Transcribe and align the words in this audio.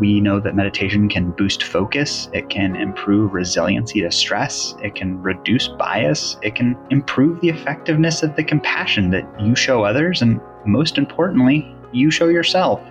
We 0.00 0.20
know 0.20 0.40
that 0.40 0.56
meditation 0.56 1.08
can 1.08 1.30
boost 1.30 1.62
focus, 1.62 2.28
it 2.32 2.48
can 2.50 2.74
improve 2.74 3.32
resiliency 3.32 4.00
to 4.00 4.10
stress, 4.10 4.74
it 4.82 4.96
can 4.96 5.22
reduce 5.22 5.68
bias, 5.68 6.36
it 6.42 6.56
can 6.56 6.76
improve 6.90 7.40
the 7.40 7.48
effectiveness 7.48 8.24
of 8.24 8.34
the 8.34 8.42
compassion 8.42 9.10
that 9.10 9.24
you 9.40 9.54
show 9.54 9.84
others, 9.84 10.20
and 10.20 10.40
most 10.66 10.98
importantly, 10.98 11.72
you 11.92 12.10
show 12.10 12.26
yourself. 12.26 12.82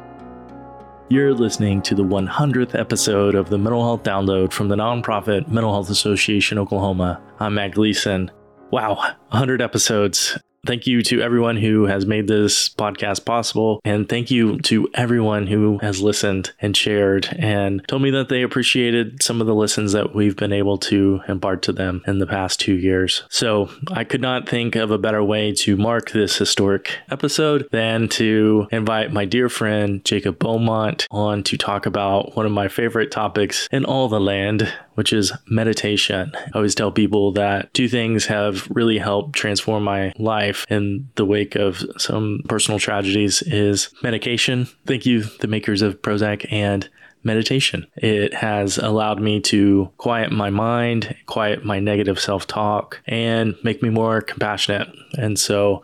You're 1.10 1.34
listening 1.34 1.82
to 1.84 1.96
the 1.96 2.05
100th 2.05 2.79
episode 2.79 3.36
of 3.36 3.50
the 3.50 3.57
Mental 3.57 3.83
Health 3.83 4.04
Download 4.04 4.54
from 4.54 4.70
the 4.70 4.78
nonprofit 4.78 5.50
Mental 5.50 5.74
Health 5.74 5.89
Association 5.89 6.57
Oklahoma. 6.57 7.21
I'm 7.39 7.56
Matt 7.56 7.74
Gleason. 7.74 8.32
Wow, 8.71 8.96
100 9.29 9.61
episodes. 9.61 10.38
Thank 10.66 10.88
you 10.88 11.02
to 11.04 11.21
everyone 11.21 11.57
who 11.57 11.88
has 11.88 12.05
made 12.05 12.27
this 12.27 12.70
podcast 12.70 13.25
possible. 13.25 13.82
And 13.83 14.07
thank 14.07 14.32
you 14.32 14.60
to 14.60 14.88
everyone 14.93 15.46
who 15.47 15.78
has 15.79 16.01
listened 16.01 16.54
and 16.61 16.75
shared 16.75 17.28
and 17.38 17.86
told 17.89 18.01
me 18.01 18.11
that 18.11 18.29
they 18.29 18.43
appreciated 18.43 19.21
some 19.21 19.41
of 19.41 19.47
the 19.47 19.55
listens 19.55 19.91
that 19.91 20.15
we've 20.15 20.38
been 20.38 20.54
able 20.54 20.78
to 20.78 21.19
impart 21.28 21.64
to 21.64 21.74
them 21.74 22.02
in 22.07 22.19
the 22.19 22.28
past 22.28 22.61
two 22.61 22.75
years. 22.75 23.24
So 23.29 23.69
I 23.91 24.05
could 24.05 24.21
not 24.21 24.47
think 24.47 24.78
of 24.78 24.89
a 24.89 24.97
better 24.97 25.21
way 25.21 25.52
to 25.55 25.75
mark 25.75 26.11
this 26.11 26.38
historic 26.38 26.97
episode 27.11 27.68
than 27.71 28.07
to 28.10 28.68
invite 28.71 29.11
my 29.11 29.25
dear 29.25 29.50
friend 29.50 30.04
Jacob 30.05 30.39
Beaumont 30.39 31.07
on 31.11 31.43
to 31.43 31.57
talk 31.57 31.86
about 31.86 32.38
one 32.38 32.45
of 32.45 32.53
my 32.53 32.69
favorite 32.69 33.11
topics 33.11 33.67
in 33.72 33.83
all 33.83 34.08
the 34.08 34.19
land, 34.19 34.73
which 34.95 35.14
is 35.14 35.31
meditation. 35.47 36.31
I 36.36 36.52
always 36.56 36.75
tell 36.75 36.92
people 36.92 37.31
that 37.33 37.73
two 37.73 37.88
things 37.88 38.25
have 38.25 38.67
really 38.70 38.97
helped 38.97 39.36
transform 39.36 39.83
my 39.83 40.14
life 40.17 40.66
in 40.69 41.09
the 41.16 41.25
wake 41.25 41.56
of 41.56 41.83
some 41.97 42.42
personal 42.47 42.80
tragedies 42.80 43.42
is 43.44 43.89
medication. 44.02 44.67
Thank 44.86 45.05
you, 45.05 45.23
the 45.23 45.47
makers 45.47 45.81
of 45.81 46.02
Prozac 46.02 46.52
and 46.52 46.89
meditation. 47.23 47.88
It 47.95 48.33
has 48.33 48.77
allowed 48.77 49.21
me 49.21 49.39
to 49.41 49.89
quiet 49.97 50.31
my 50.31 50.49
mind, 50.49 51.16
quiet 51.25 51.64
my 51.64 51.80
negative 51.80 52.19
self 52.19 52.45
talk, 52.47 53.02
and 53.05 53.55
make 53.64 53.81
me 53.81 53.89
more 53.89 54.21
compassionate. 54.21 54.89
And 55.17 55.39
so 55.39 55.83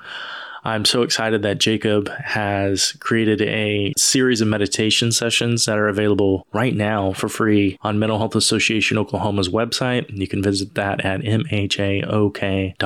I'm 0.69 0.85
so 0.85 1.01
excited 1.01 1.41
that 1.41 1.57
Jacob 1.57 2.09
has 2.09 2.91
created 2.99 3.41
a 3.41 3.91
series 3.97 4.39
of 4.39 4.47
meditation 4.47 5.11
sessions 5.11 5.65
that 5.65 5.79
are 5.79 5.87
available 5.87 6.45
right 6.53 6.75
now 6.75 7.11
for 7.13 7.27
free 7.27 7.79
on 7.81 7.97
Mental 7.97 8.19
Health 8.19 8.35
Association 8.35 8.99
Oklahoma's 8.99 9.49
website. 9.49 10.15
You 10.15 10.27
can 10.27 10.43
visit 10.43 10.75
that 10.75 11.03
at 11.03 11.21
mhaok.org 11.21 12.77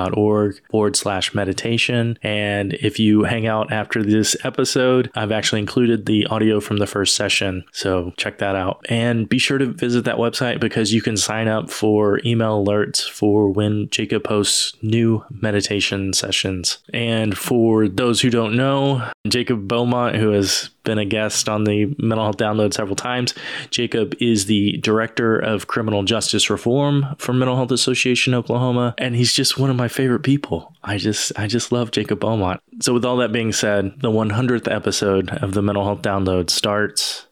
forward 0.72 0.96
slash 0.96 1.34
meditation. 1.34 2.18
And 2.24 2.74
if 2.76 3.00
you 3.00 3.24
hang 3.24 3.48
out 3.48 3.74
after 3.74 4.02
this 4.02 4.38
episode, 4.46 5.12
I've 5.14 5.34
actually 5.34 5.60
included 5.60 6.06
the 6.06 6.26
audio 6.28 6.62
from 6.62 6.78
the 6.78 6.88
first 6.88 7.18
session. 7.18 7.66
So 7.74 8.14
check 8.16 8.38
that 8.38 8.56
out. 8.56 8.86
And 8.88 9.28
be 9.28 9.40
sure 9.40 9.58
to 9.58 9.66
visit 9.66 10.06
that 10.06 10.16
website 10.16 10.62
because 10.62 10.94
you 10.94 11.02
can 11.02 11.18
sign 11.18 11.50
up 11.50 11.70
for 11.70 12.22
email 12.24 12.64
alerts 12.64 13.02
for 13.10 13.50
when 13.50 13.90
Jacob 13.90 14.24
posts 14.24 14.72
new 14.82 15.26
meditation 15.30 16.14
sessions. 16.14 16.78
And 16.94 17.38
for 17.38 17.73
for 17.74 17.88
those 17.88 18.22
who 18.22 18.30
don't 18.30 18.56
know, 18.56 19.04
Jacob 19.28 19.68
Beaumont, 19.68 20.16
who 20.16 20.30
has 20.30 20.70
been 20.84 21.00
a 21.00 21.06
guest 21.06 21.50
on 21.50 21.64
the 21.64 21.88
Mental 21.98 22.26
Health 22.26 22.38
Download 22.38 22.72
several 22.72 22.96
times, 22.96 23.34
Jacob 23.72 24.14
is 24.22 24.46
the 24.46 24.78
Director 24.78 25.40
of 25.40 25.66
Criminal 25.66 26.04
Justice 26.04 26.52
Reform 26.52 27.16
for 27.18 27.34
Mental 27.34 27.56
Health 27.56 27.72
Association 27.72 28.36
Oklahoma, 28.36 28.94
and 29.00 29.16
he's 29.16 29.34
just 29.34 29.58
one 29.58 29.72
of 29.72 29.76
my 29.76 29.88
favorite 29.88 30.20
people. 30.20 30.76
I 30.84 31.00
just 31.00 31.32
I 31.36 31.48
just 31.48 31.72
love 31.72 31.90
Jacob 31.90 32.20
Beaumont. 32.20 32.62
So 32.80 32.94
with 32.94 33.06
all 33.06 33.18
that 33.18 33.32
being 33.32 33.52
said, 33.52 34.00
the 34.02 34.12
100th 34.12 34.72
episode 34.72 35.32
of 35.32 35.56
the 35.56 35.64
Mental 35.64 35.84
Health 35.84 36.04
Download 36.04 36.52
starts 36.52 37.26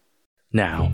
now. 0.52 0.92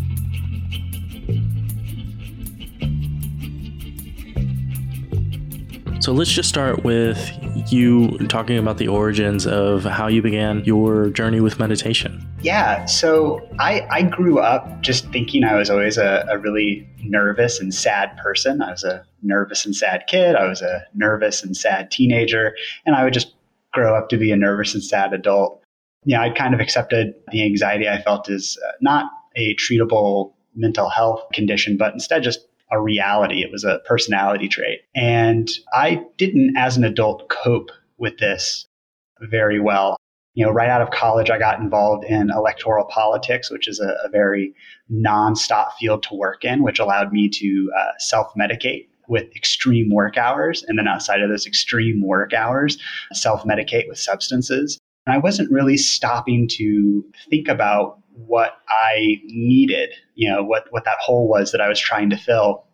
So 6.07 6.13
let's 6.13 6.31
just 6.31 6.47
start 6.47 6.85
with 6.85 7.38
you 7.69 8.18
talking 8.29 8.57
about 8.57 8.78
the 8.78 8.88
origins 8.88 9.45
of 9.45 9.84
how 9.84 10.07
you 10.07 10.22
began 10.22 10.63
your 10.63 11.09
journey 11.09 11.41
with 11.41 11.59
meditation. 11.59 12.25
Yeah, 12.41 12.85
so 12.85 13.45
I, 13.59 13.85
I 13.91 14.03
grew 14.03 14.40
up 14.40 14.81
just 14.81 15.12
thinking 15.12 15.44
I 15.44 15.56
was 15.56 15.69
always 15.69 15.97
a, 15.97 16.25
a 16.31 16.38
really 16.38 16.88
nervous 17.03 17.59
and 17.59 17.73
sad 17.73 18.16
person. 18.23 18.62
I 18.62 18.72
was 18.72 18.85
a 18.85 19.06
nervous 19.22 19.66
and 19.66 19.75
sad 19.75 20.06
kid. 20.07 20.38
I 20.38 20.47
was 20.47 20.62
a 20.62 20.85
nervous 20.96 21.44
and 21.44 21.57
sad 21.57 21.91
teenager, 21.91 22.56
and 22.85 22.96
I 22.96 23.03
would 23.03 23.12
just 23.12 23.34
grow 23.73 23.94
up 23.94 24.07
to 24.07 24.17
be 24.17 24.31
a 24.31 24.38
nervous 24.38 24.73
and 24.73 24.81
sad 24.81 25.12
adult. 25.12 25.62
Yeah, 26.06 26.22
I 26.22 26.29
kind 26.29 26.53
of 26.53 26.62
accepted 26.62 27.16
the 27.34 27.44
anxiety 27.44 27.90
I 27.90 28.01
felt 28.01 28.29
as 28.29 28.57
uh, 28.66 28.72
not 28.79 29.12
a 29.35 29.56
treatable 29.56 30.31
mental 30.56 30.88
health 30.88 31.23
condition, 31.34 31.75
but 31.75 31.91
instead 31.91 32.23
just 32.23 32.47
a 32.72 32.79
reality. 32.79 33.44
It 33.44 33.51
was 33.51 33.63
a 33.63 33.79
personality 33.85 34.47
trait. 34.47 34.81
And 34.95 35.50
I 35.73 36.03
didn't, 36.17 36.55
as 36.57 36.78
an 36.78 36.83
adult, 36.83 37.29
cope 37.29 37.72
with 37.97 38.17
this 38.17 38.66
very 39.22 39.59
well. 39.59 39.97
You 40.33 40.45
know, 40.45 40.51
right 40.51 40.69
out 40.69 40.81
of 40.81 40.91
college, 40.91 41.29
I 41.29 41.39
got 41.39 41.59
involved 41.59 42.03
in 42.05 42.29
electoral 42.29 42.85
politics, 42.85 43.50
which 43.50 43.67
is 43.67 43.79
a, 43.79 43.95
a 44.03 44.09
very 44.09 44.53
nonstop 44.91 45.72
field 45.79 46.03
to 46.03 46.16
work 46.16 46.45
in, 46.45 46.61
which 46.61 46.79
allowed 46.79 47.11
me 47.11 47.28
to 47.29 47.72
uh, 47.78 47.91
self 47.97 48.28
medicate 48.39 48.88
with 49.07 49.35
extreme 49.35 49.89
work 49.89 50.17
hours. 50.17 50.63
And 50.67 50.78
then 50.78 50.88
outside 50.88 51.22
of 51.22 51.29
those 51.29 51.47
extreme 51.47 52.05
work 52.05 52.34
hours, 52.34 52.78
self 53.13 53.44
medicate 53.45 53.88
with 53.88 53.97
substances. 53.97 54.78
And 55.07 55.16
I 55.16 55.17
wasn't 55.19 55.51
really 55.51 55.78
stopping 55.78 56.47
to 56.49 57.03
think 57.29 57.47
about 57.47 57.99
what 58.25 58.53
I 58.67 59.22
needed, 59.25 59.91
you 60.16 60.29
know, 60.29 60.44
what, 60.44 60.66
what 60.72 60.85
that 60.85 60.97
hole 61.00 61.28
was 61.28 61.51
that 61.51 61.61
I 61.61 61.69
was 61.69 61.79
trying 61.79 62.09
to 62.09 62.17
fill. 62.17 62.66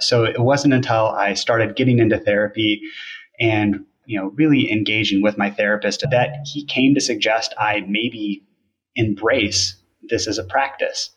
So 0.00 0.24
it 0.24 0.40
wasn't 0.40 0.74
until 0.74 1.08
I 1.08 1.34
started 1.34 1.76
getting 1.76 2.00
into 2.00 2.18
therapy 2.18 2.80
and, 3.38 3.84
you 4.06 4.18
know, 4.18 4.32
really 4.34 4.72
engaging 4.72 5.22
with 5.22 5.38
my 5.38 5.50
therapist 5.50 6.04
that 6.10 6.30
he 6.44 6.64
came 6.64 6.94
to 6.94 7.00
suggest 7.00 7.54
I 7.58 7.84
maybe 7.86 8.44
embrace 8.96 9.76
this 10.08 10.26
as 10.26 10.38
a 10.38 10.44
practice. 10.44 11.10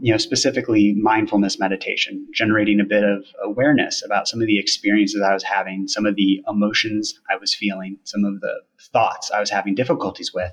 You 0.00 0.10
know, 0.10 0.18
specifically 0.18 0.92
mindfulness 1.00 1.60
meditation, 1.60 2.26
generating 2.34 2.80
a 2.80 2.84
bit 2.84 3.04
of 3.04 3.24
awareness 3.44 4.02
about 4.04 4.26
some 4.26 4.40
of 4.40 4.48
the 4.48 4.58
experiences 4.58 5.22
I 5.22 5.32
was 5.32 5.44
having, 5.44 5.86
some 5.86 6.04
of 6.04 6.16
the 6.16 6.42
emotions 6.48 7.14
I 7.30 7.36
was 7.36 7.54
feeling, 7.54 7.98
some 8.02 8.24
of 8.24 8.40
the 8.40 8.62
thoughts 8.92 9.30
I 9.30 9.38
was 9.38 9.50
having 9.50 9.76
difficulties 9.76 10.34
with. 10.34 10.52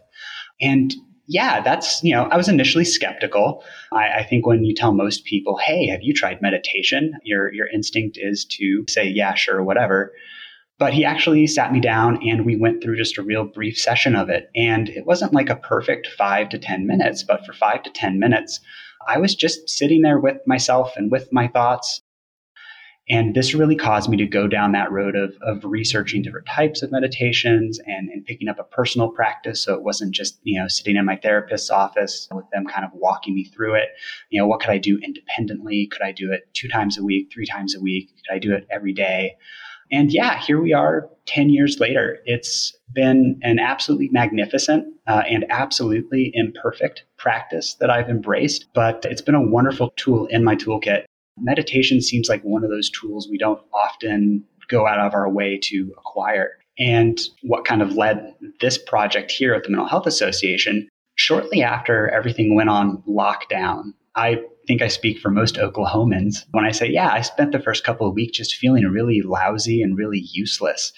And 0.62 0.94
yeah, 1.32 1.62
that's, 1.62 2.04
you 2.04 2.14
know, 2.14 2.24
I 2.26 2.36
was 2.36 2.50
initially 2.50 2.84
skeptical. 2.84 3.64
I, 3.94 4.20
I, 4.20 4.24
think 4.24 4.46
when 4.46 4.66
you 4.66 4.76
tell 4.76 4.92
most 4.92 5.24
people, 5.24 5.56
hey, 5.56 5.88
have 5.88 6.04
you 6.04 6.14
tried 6.14 6.42
meditation? 6.42 7.14
Your, 7.24 7.54
your 7.54 7.68
instinct 7.70 8.18
is 8.20 8.44
to 8.58 8.84
say, 8.90 9.08
yeah, 9.08 9.34
sure, 9.34 9.64
whatever. 9.64 10.12
But 10.78 10.94
he 10.94 11.06
actually 11.06 11.48
sat 11.48 11.72
me 11.72 11.80
down 11.80 12.20
and 12.28 12.46
we 12.46 12.58
went 12.58 12.84
through 12.84 12.98
just 12.98 13.18
a 13.18 13.24
real 13.24 13.46
brief 13.46 13.78
session 13.78 14.14
of 14.14 14.30
it. 14.30 14.50
And 14.58 14.90
it 14.90 15.06
wasn't 15.06 15.34
like 15.34 15.50
a 15.50 15.56
perfect 15.56 16.08
five 16.08 16.50
to 16.50 16.60
10 16.60 16.86
minutes, 16.86 17.24
but 17.24 17.46
for 17.46 17.54
five 17.54 17.84
to 17.84 17.90
10 17.90 18.20
minutes, 18.20 18.60
I 19.08 19.18
was 19.18 19.34
just 19.34 19.70
sitting 19.70 20.02
there 20.02 20.20
with 20.20 20.46
myself 20.46 20.98
and 20.98 21.10
with 21.10 21.32
my 21.32 21.48
thoughts 21.48 22.02
and 23.12 23.36
this 23.36 23.54
really 23.54 23.76
caused 23.76 24.10
me 24.10 24.16
to 24.16 24.26
go 24.26 24.48
down 24.48 24.72
that 24.72 24.90
road 24.90 25.18
of, 25.18 25.36
of 25.42 25.66
researching 25.66 26.22
different 26.22 26.48
types 26.48 26.82
of 26.82 26.94
meditations 26.94 27.78
and, 27.86 28.08
and 28.08 28.26
picking 28.26 28.48
up 28.48 28.58
a 28.58 28.64
personal 28.64 29.10
practice. 29.10 29.62
So 29.62 29.74
it 29.74 29.84
wasn't 29.84 30.16
just, 30.16 30.40
you 30.44 30.58
know, 30.58 30.70
sitting 30.70 30.96
in 30.96 31.04
my 31.04 31.18
therapist's 31.18 31.70
office 31.70 32.30
with 32.32 32.46
them 32.54 32.66
kind 32.66 32.86
of 32.86 32.92
walking 32.94 33.36
me 33.36 33.44
through 33.44 33.76
it. 33.76 33.90
You 34.30 34.40
know, 34.40 34.48
what 34.48 34.62
could 34.62 34.70
I 34.70 34.78
do 34.78 34.98
independently? 35.04 35.88
Could 35.88 36.04
I 36.04 36.14
do 36.14 36.32
it 36.32 36.48
two 36.54 36.70
times 36.70 36.98
a 36.98 37.04
week, 37.04 37.30
three 37.34 37.46
times 37.46 37.76
a 37.76 37.82
week? 37.82 38.12
Could 38.16 38.34
I 38.34 38.40
do 38.40 38.54
it 38.54 38.66
every 38.72 38.94
day? 38.94 39.36
And 39.92 40.14
yeah, 40.14 40.40
here 40.40 40.62
we 40.62 40.72
are 40.72 41.10
10 41.26 41.50
years 41.50 41.82
later. 41.82 42.20
It's 42.24 42.74
been 42.94 43.38
an 43.44 43.60
absolutely 43.60 44.08
magnificent 44.14 44.88
uh, 45.06 45.24
and 45.30 45.46
absolutely 45.50 46.32
imperfect 46.34 47.04
practice 47.18 47.74
that 47.82 47.90
I've 47.90 48.08
embraced, 48.08 48.68
but 48.74 49.04
it's 49.04 49.22
been 49.22 49.36
a 49.36 49.46
wonderful 49.46 49.92
tool 49.98 50.28
in 50.28 50.46
my 50.46 50.56
toolkit 50.56 51.04
meditation 51.38 52.02
seems 52.02 52.30
like 52.30 52.42
one 52.44 52.64
of 52.64 52.70
those 52.70 52.90
tools 52.90 53.28
we 53.30 53.38
don't 53.38 53.62
often 53.74 54.44
go 54.70 54.88
out 54.88 55.00
of 55.00 55.14
our 55.14 55.30
way 55.30 55.60
to 55.64 55.94
acquire. 55.98 56.58
And 56.80 57.20
what 57.44 57.66
kind 57.66 57.82
of 57.82 57.96
led 57.96 58.34
this 58.60 58.78
project 58.78 59.32
here 59.32 59.54
at 59.54 59.64
the 59.64 59.70
Mental 59.70 59.88
Health 59.88 60.08
Association, 60.08 60.88
shortly 61.16 61.62
after 61.62 62.10
everything 62.10 62.56
went 62.56 62.70
on 62.70 63.04
lockdown, 63.08 63.94
I 64.16 64.42
think 64.68 64.82
I 64.82 64.88
speak 64.88 65.20
for 65.20 65.30
most 65.30 65.56
Oklahomans 65.56 66.46
when 66.52 66.66
I 66.66 66.72
say, 66.72 66.90
yeah, 66.90 67.12
I 67.12 67.22
spent 67.22 67.52
the 67.52 67.60
first 67.60 67.84
couple 67.84 68.08
of 68.08 68.14
weeks 68.14 68.38
just 68.38 68.56
feeling 68.56 68.84
really 68.86 69.22
lousy 69.22 69.82
and 69.82 69.98
really 69.98 70.24
useless. 70.32 70.94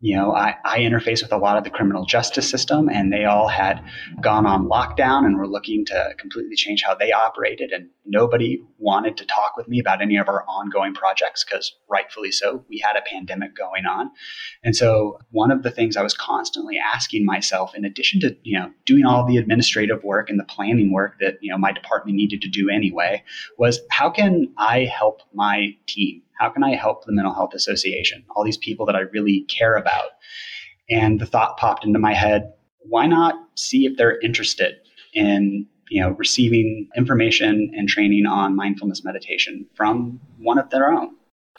You 0.00 0.14
know, 0.14 0.34
I, 0.34 0.56
I 0.64 0.80
interface 0.80 1.22
with 1.22 1.32
a 1.32 1.38
lot 1.38 1.56
of 1.56 1.64
the 1.64 1.70
criminal 1.70 2.04
justice 2.04 2.48
system, 2.48 2.90
and 2.90 3.10
they 3.10 3.24
all 3.24 3.48
had 3.48 3.82
gone 4.20 4.44
on 4.44 4.68
lockdown 4.68 5.24
and 5.24 5.38
were 5.38 5.48
looking 5.48 5.86
to 5.86 6.14
completely 6.18 6.54
change 6.54 6.82
how 6.84 6.94
they 6.94 7.12
operated. 7.12 7.72
And 7.72 7.88
nobody 8.04 8.62
wanted 8.78 9.16
to 9.16 9.24
talk 9.24 9.56
with 9.56 9.68
me 9.68 9.80
about 9.80 10.02
any 10.02 10.18
of 10.18 10.28
our 10.28 10.44
ongoing 10.46 10.92
projects 10.92 11.44
because, 11.44 11.74
rightfully 11.88 12.30
so, 12.30 12.62
we 12.68 12.78
had 12.78 12.96
a 12.96 13.02
pandemic 13.10 13.56
going 13.56 13.86
on. 13.86 14.10
And 14.62 14.76
so, 14.76 15.18
one 15.30 15.50
of 15.50 15.62
the 15.62 15.70
things 15.70 15.96
I 15.96 16.02
was 16.02 16.14
constantly 16.14 16.78
asking 16.78 17.24
myself, 17.24 17.74
in 17.74 17.86
addition 17.86 18.20
to 18.20 18.36
you 18.42 18.58
know 18.58 18.70
doing 18.84 19.06
all 19.06 19.24
the 19.24 19.38
administrative 19.38 20.04
work 20.04 20.28
and 20.28 20.38
the 20.38 20.44
planning 20.44 20.92
work 20.92 21.14
that 21.20 21.38
you 21.40 21.50
know 21.50 21.58
my 21.58 21.72
department 21.72 22.16
needed 22.16 22.42
to 22.42 22.48
do 22.48 22.68
anyway, 22.68 23.24
was 23.56 23.80
how 23.90 24.10
can 24.10 24.52
I 24.58 24.84
help 24.84 25.22
my 25.32 25.74
team? 25.86 26.20
How 26.38 26.50
can 26.50 26.62
I 26.64 26.74
help 26.74 27.04
the 27.04 27.12
Mental 27.12 27.34
Health 27.34 27.54
Association? 27.54 28.24
All 28.34 28.44
these 28.44 28.56
people 28.58 28.86
that 28.86 28.96
I 28.96 29.00
really 29.00 29.46
care 29.48 29.74
about. 29.74 30.10
And 30.88 31.18
the 31.20 31.26
thought 31.26 31.56
popped 31.56 31.84
into 31.84 31.98
my 31.98 32.14
head 32.14 32.52
why 32.88 33.06
not 33.06 33.34
see 33.56 33.86
if 33.86 33.96
they're 33.96 34.20
interested 34.20 34.76
in 35.14 35.66
you 35.88 36.00
know 36.00 36.10
receiving 36.10 36.88
information 36.96 37.70
and 37.74 37.88
training 37.88 38.26
on 38.26 38.56
mindfulness 38.56 39.04
meditation 39.04 39.66
from 39.74 40.20
one 40.38 40.58
of 40.58 40.70
their 40.70 40.92
own 40.92 41.10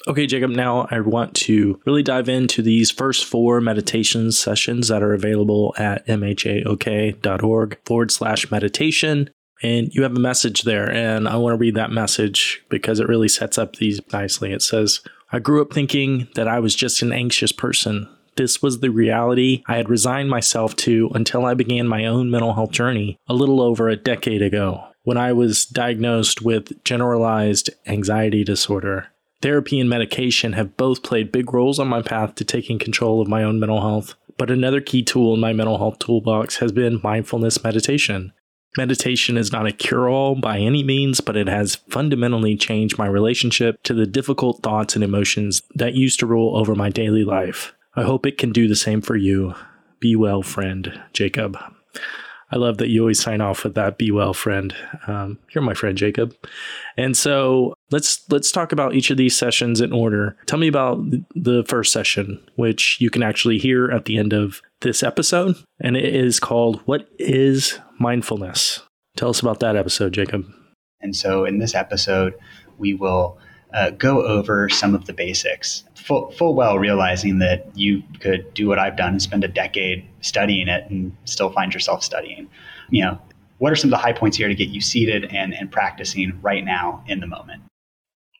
Okay, 0.07 0.27
Jacob, 0.27 0.51
now 0.51 0.87
I 0.91 0.99
want 0.99 1.33
to 1.37 1.81
really 1.85 2.03
dive 2.03 2.29
into 2.29 2.61
these 2.61 2.91
first 2.91 3.25
four 3.25 3.59
meditation 3.59 4.31
sessions 4.31 4.89
that 4.89 5.01
are 5.01 5.11
available 5.13 5.73
at 5.77 6.05
mhaok.org 6.05 7.79
forward 7.83 8.11
slash 8.11 8.51
meditation 8.51 9.29
and 9.61 9.93
you 9.93 10.03
have 10.03 10.15
a 10.15 10.19
message 10.19 10.63
there 10.63 10.89
and 10.89 11.27
i 11.27 11.35
want 11.35 11.53
to 11.53 11.57
read 11.57 11.75
that 11.75 11.91
message 11.91 12.63
because 12.69 12.99
it 12.99 13.07
really 13.07 13.27
sets 13.27 13.57
up 13.57 13.75
these 13.75 13.99
nicely. 14.11 14.51
It 14.51 14.61
says 14.61 15.01
i 15.31 15.39
grew 15.39 15.61
up 15.61 15.73
thinking 15.73 16.27
that 16.35 16.47
i 16.47 16.59
was 16.59 16.75
just 16.75 17.01
an 17.01 17.13
anxious 17.13 17.51
person. 17.51 18.09
This 18.35 18.61
was 18.61 18.79
the 18.79 18.89
reality 18.89 19.63
i 19.67 19.77
had 19.77 19.89
resigned 19.89 20.29
myself 20.29 20.75
to 20.77 21.09
until 21.13 21.45
i 21.45 21.53
began 21.53 21.87
my 21.87 22.05
own 22.05 22.29
mental 22.29 22.53
health 22.53 22.71
journey 22.71 23.17
a 23.27 23.33
little 23.33 23.61
over 23.61 23.89
a 23.89 23.95
decade 23.95 24.41
ago 24.41 24.83
when 25.03 25.17
i 25.17 25.33
was 25.33 25.65
diagnosed 25.65 26.41
with 26.41 26.83
generalized 26.83 27.69
anxiety 27.85 28.43
disorder. 28.43 29.07
Therapy 29.39 29.79
and 29.79 29.87
medication 29.87 30.53
have 30.53 30.77
both 30.77 31.03
played 31.03 31.31
big 31.31 31.53
roles 31.53 31.77
on 31.77 31.87
my 31.87 32.01
path 32.01 32.33
to 32.35 32.43
taking 32.43 32.79
control 32.79 33.21
of 33.21 33.27
my 33.27 33.43
own 33.43 33.59
mental 33.59 33.81
health 33.81 34.15
but 34.37 34.51
another 34.51 34.81
key 34.81 35.01
tool 35.01 35.33
in 35.33 35.39
my 35.39 35.51
mental 35.51 35.77
health 35.77 35.99
toolbox 35.99 36.57
has 36.57 36.71
been 36.71 37.01
mindfulness 37.03 37.63
meditation 37.63 38.33
Meditation 38.77 39.37
is 39.37 39.51
not 39.51 39.65
a 39.65 39.71
cure 39.71 40.07
all 40.07 40.35
by 40.35 40.59
any 40.59 40.83
means, 40.83 41.19
but 41.19 41.35
it 41.35 41.47
has 41.47 41.75
fundamentally 41.89 42.55
changed 42.55 42.97
my 42.97 43.07
relationship 43.07 43.81
to 43.83 43.93
the 43.93 44.05
difficult 44.05 44.61
thoughts 44.61 44.95
and 44.95 45.03
emotions 45.03 45.63
that 45.75 45.95
used 45.95 46.19
to 46.19 46.27
rule 46.27 46.55
over 46.55 46.75
my 46.75 46.89
daily 46.89 47.23
life. 47.23 47.73
I 47.95 48.03
hope 48.03 48.25
it 48.25 48.37
can 48.37 48.51
do 48.51 48.67
the 48.67 48.75
same 48.75 49.01
for 49.01 49.15
you. 49.15 49.55
Be 49.99 50.15
well, 50.15 50.43
friend, 50.43 51.01
Jacob. 51.13 51.57
I 52.51 52.55
love 52.55 52.77
that 52.77 52.87
you 52.87 53.01
always 53.01 53.19
sign 53.19 53.41
off 53.41 53.63
with 53.63 53.75
that 53.75 53.97
"Be 53.97 54.11
well, 54.11 54.33
friend." 54.33 54.73
Um, 55.07 55.39
you're 55.51 55.63
my 55.63 55.73
friend, 55.73 55.97
Jacob. 55.97 56.33
And 56.95 57.17
so 57.17 57.73
let's 57.91 58.23
let's 58.29 58.51
talk 58.51 58.71
about 58.71 58.95
each 58.95 59.09
of 59.11 59.17
these 59.17 59.37
sessions 59.37 59.81
in 59.81 59.91
order. 59.91 60.37
Tell 60.45 60.59
me 60.59 60.67
about 60.67 61.03
the 61.35 61.65
first 61.67 61.91
session, 61.91 62.39
which 62.55 63.01
you 63.01 63.09
can 63.09 63.23
actually 63.23 63.57
hear 63.57 63.91
at 63.91 64.05
the 64.05 64.17
end 64.17 64.31
of 64.31 64.61
this 64.81 65.03
episode, 65.03 65.55
and 65.81 65.97
it 65.97 66.15
is 66.15 66.39
called 66.39 66.79
"What 66.85 67.09
is 67.19 67.79
Mindfulness." 67.99 68.81
Tell 69.15 69.29
us 69.29 69.39
about 69.39 69.59
that 69.61 69.75
episode, 69.75 70.13
Jacob. 70.13 70.45
And 71.01 71.15
so 71.15 71.45
in 71.45 71.59
this 71.59 71.75
episode, 71.75 72.33
we 72.77 72.93
will 72.93 73.37
uh, 73.73 73.91
go 73.91 74.25
over 74.25 74.69
some 74.69 74.95
of 74.95 75.05
the 75.05 75.13
basics, 75.13 75.83
full, 75.95 76.31
full 76.31 76.55
well 76.55 76.77
realizing 76.77 77.39
that 77.39 77.69
you 77.75 78.03
could 78.19 78.53
do 78.53 78.67
what 78.67 78.79
I've 78.79 78.95
done 78.95 79.13
and 79.13 79.21
spend 79.21 79.43
a 79.43 79.47
decade 79.47 80.05
studying 80.21 80.67
it 80.67 80.89
and 80.89 81.15
still 81.25 81.49
find 81.51 81.73
yourself 81.73 82.03
studying. 82.03 82.49
You 82.89 83.05
know, 83.05 83.21
what 83.57 83.71
are 83.71 83.75
some 83.75 83.89
of 83.89 83.91
the 83.91 83.97
high 84.03 84.13
points 84.13 84.37
here 84.37 84.47
to 84.47 84.55
get 84.55 84.69
you 84.69 84.81
seated 84.81 85.25
and, 85.25 85.53
and 85.53 85.71
practicing 85.71 86.39
right 86.41 86.63
now 86.63 87.03
in 87.07 87.19
the 87.19 87.27
moment? 87.27 87.63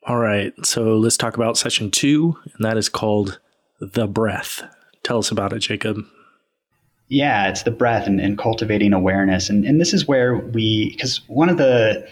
All 0.06 0.18
right. 0.18 0.54
So 0.63 0.98
let's 0.98 1.18
talk 1.18 1.36
about 1.36 1.57
session 1.57 1.92
two, 1.92 2.38
and 2.45 2.65
that 2.65 2.77
is 2.77 2.88
called 2.88 3.39
the 3.81 4.07
breath. 4.07 4.63
Tell 5.04 5.18
us 5.18 5.31
about 5.31 5.54
it, 5.54 5.59
Jacob. 5.59 5.98
Yeah, 7.09 7.48
it's 7.48 7.63
the 7.63 7.71
breath 7.71 8.06
and, 8.06 8.19
and 8.19 8.38
cultivating 8.38 8.94
awareness. 8.94 9.50
And, 9.50 9.65
and 9.65 9.80
this 9.80 9.94
is 9.94 10.07
where 10.07 10.36
we, 10.36 10.92
because 10.92 11.21
one 11.27 11.50
of 11.50 11.57
the, 11.57 12.07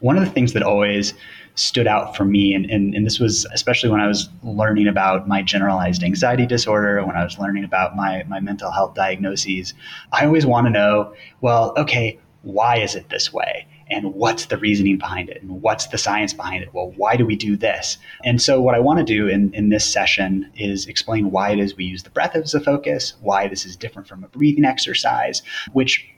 one 0.00 0.16
of 0.16 0.24
the 0.24 0.30
things 0.30 0.52
that 0.54 0.62
always 0.62 1.14
stood 1.54 1.86
out 1.86 2.16
for 2.16 2.24
me. 2.24 2.54
And, 2.54 2.64
and, 2.70 2.94
and 2.94 3.04
this 3.04 3.20
was 3.20 3.46
especially 3.52 3.90
when 3.90 4.00
I 4.00 4.06
was 4.06 4.28
learning 4.42 4.88
about 4.88 5.28
my 5.28 5.42
generalized 5.42 6.02
anxiety 6.02 6.46
disorder, 6.46 7.04
when 7.04 7.14
I 7.14 7.24
was 7.24 7.38
learning 7.38 7.64
about 7.64 7.94
my, 7.94 8.24
my 8.26 8.40
mental 8.40 8.70
health 8.70 8.94
diagnoses. 8.94 9.74
I 10.12 10.24
always 10.24 10.46
want 10.46 10.66
to 10.66 10.70
know, 10.70 11.14
well, 11.42 11.74
okay, 11.76 12.18
why 12.40 12.78
is 12.78 12.94
it 12.94 13.10
this 13.10 13.32
way? 13.32 13.66
And 13.90 14.14
what's 14.14 14.46
the 14.46 14.58
reasoning 14.58 14.98
behind 14.98 15.28
it 15.28 15.42
and 15.42 15.62
what's 15.62 15.86
the 15.88 15.98
science 15.98 16.32
behind 16.32 16.62
it? 16.62 16.72
Well 16.72 16.92
why 16.96 17.16
do 17.16 17.26
we 17.26 17.36
do 17.36 17.56
this? 17.56 17.98
And 18.24 18.40
so 18.40 18.60
what 18.60 18.74
i 18.74 18.80
want 18.80 18.98
to 18.98 19.04
do 19.04 19.28
in, 19.28 19.52
in 19.54 19.68
this 19.68 19.90
session 19.90 20.50
is 20.56 20.86
explain 20.86 21.30
why 21.30 21.50
it 21.50 21.58
is 21.58 21.76
we 21.76 21.84
use 21.84 22.02
the 22.02 22.10
breath 22.10 22.36
as 22.36 22.54
a 22.54 22.60
focus 22.60 23.14
why 23.20 23.48
this 23.48 23.64
is 23.66 23.76
different 23.76 24.08
from 24.08 24.24
a 24.24 24.28
breathing 24.28 24.64
exercise 24.64 25.42
which 25.72 26.08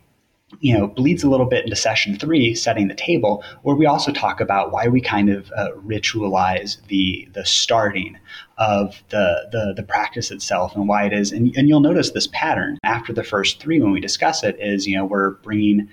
you 0.61 0.77
know, 0.77 0.87
bleeds 0.87 1.23
a 1.23 1.29
little 1.29 1.47
bit 1.47 1.65
into 1.65 1.77
session 1.77 2.19
three, 2.19 2.55
setting 2.55 2.89
the 2.89 2.95
table, 2.95 3.43
where 3.63 3.77
we 3.77 3.87
also 3.87 4.13
talk 4.13 4.41
about 4.41 4.73
why 4.73 4.89
we 4.89 5.01
kind 5.01 5.31
of 5.31 5.51
uh, 5.57 5.71
ritualize 5.85 6.85
the 6.89 7.29
the 7.33 7.45
starting 7.45 8.19
of 8.59 9.03
the, 9.09 9.49
the 9.53 9.75
the 9.77 9.83
practice 9.83 10.31
itself 10.31 10.75
and 10.77 10.89
why 10.89 11.05
it 11.05 11.13
is. 11.13 11.33
And, 11.33 11.55
and 11.57 11.69
you'll 11.69 11.81
notice 11.81 12.11
this 12.11 12.29
pattern. 12.29 12.79
After 12.85 13.13
the 13.13 13.25
first 13.25 13.61
three 13.61 13.81
when 13.81 13.93
we 13.93 14.01
discuss 14.01 14.45
it 14.45 14.57
is, 14.61 14.87
you 14.87 14.97
know, 14.97 15.05
we're 15.05 15.31
bringing 15.31 15.89